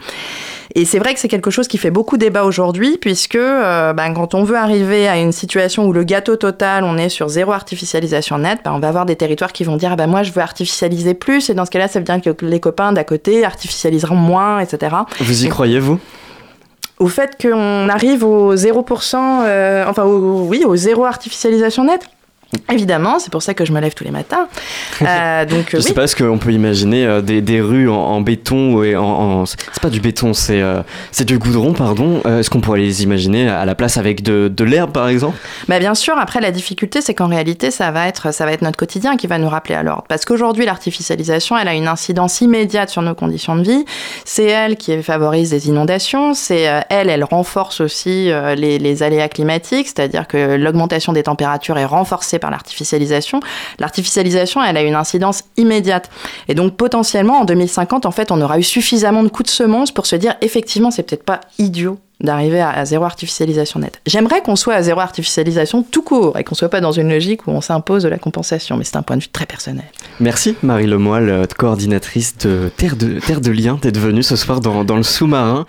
[0.75, 4.15] Et c'est vrai que c'est quelque chose qui fait beaucoup débat aujourd'hui, puisque euh, ben,
[4.15, 7.53] quand on veut arriver à une situation où le gâteau total, on est sur zéro
[7.53, 10.33] artificialisation nette, ben, on va avoir des territoires qui vont dire ah ben, moi je
[10.33, 13.45] veux artificialiser plus, et dans ce cas-là, ça veut dire que les copains d'à côté
[13.45, 14.97] artificialiseront moins, etc.
[15.21, 15.99] Vous y croyez, vous?
[16.99, 22.09] Au fait qu'on arrive au 0%, euh, enfin oui, au zéro artificialisation nette
[22.71, 24.49] Évidemment, c'est pour ça que je me lève tous les matins.
[25.03, 28.21] Euh, donc, je ne sais pas, est-ce qu'on peut imaginer euh, des, des, rues en,
[28.21, 32.23] béton et en, en c'est pas du béton, c'est euh, c'est du goudron, pardon.
[32.25, 35.37] Euh, est-ce qu'on pourrait les imaginer à la place avec de, de l'herbe, par exemple?
[35.67, 36.17] Bah, Bien sûr.
[36.19, 39.27] Après, la difficulté, c'est qu'en réalité, ça va être ça va être notre quotidien qui
[39.27, 40.05] va nous rappeler à l'ordre.
[40.09, 43.85] Parce qu'aujourd'hui, l'artificialisation, elle a une incidence immédiate sur nos conditions de vie.
[44.25, 46.33] C'est elle qui favorise les inondations.
[46.33, 51.85] C'est elle, elle renforce aussi les, les aléas climatiques, c'est-à-dire que l'augmentation des températures est
[51.85, 53.41] renforcée par l'artificialisation,
[53.79, 56.11] l'artificialisation, elle a une incidence immédiate.
[56.49, 59.93] Et donc potentiellement, en 2050, en fait, on aura eu suffisamment de coups de semonce
[59.93, 64.01] pour se dire, effectivement, c'est peut-être pas idiot d'arriver à, zéro artificialisation nette.
[64.07, 67.47] J'aimerais qu'on soit à zéro artificialisation tout court et qu'on soit pas dans une logique
[67.47, 69.85] où on s'impose de la compensation, mais c'est un point de vue très personnel.
[70.21, 74.85] Merci Marie Lemoyle, coordinatrice de Terre de, Terre de Liens, d'être venue ce soir dans,
[74.85, 75.67] dans le sous-marin.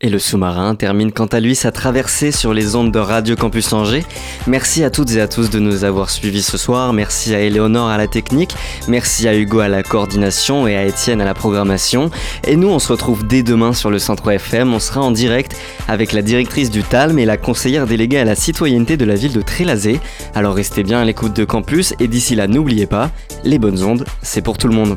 [0.00, 3.72] Et le sous-marin termine quant à lui sa traversée sur les ondes de Radio Campus
[3.72, 4.04] Angers.
[4.46, 6.92] Merci à toutes et à tous de nous avoir suivis ce soir.
[6.92, 8.54] Merci à Éléonore à la technique.
[8.86, 12.12] Merci à Hugo à la coordination et à Étienne à la programmation.
[12.46, 14.72] Et nous, on se retrouve dès demain sur le Centre FM.
[14.72, 15.56] On sera en direct
[15.88, 19.32] avec la directrice du TALM et la conseillère déléguée à la citoyenneté de la ville
[19.32, 19.98] de Trélazé.
[20.32, 23.10] Alors restez bien à l'écoute de Campus et d'ici là, n'oubliez pas,
[23.42, 24.96] les bonnes ondes, c'est pour tout le monde.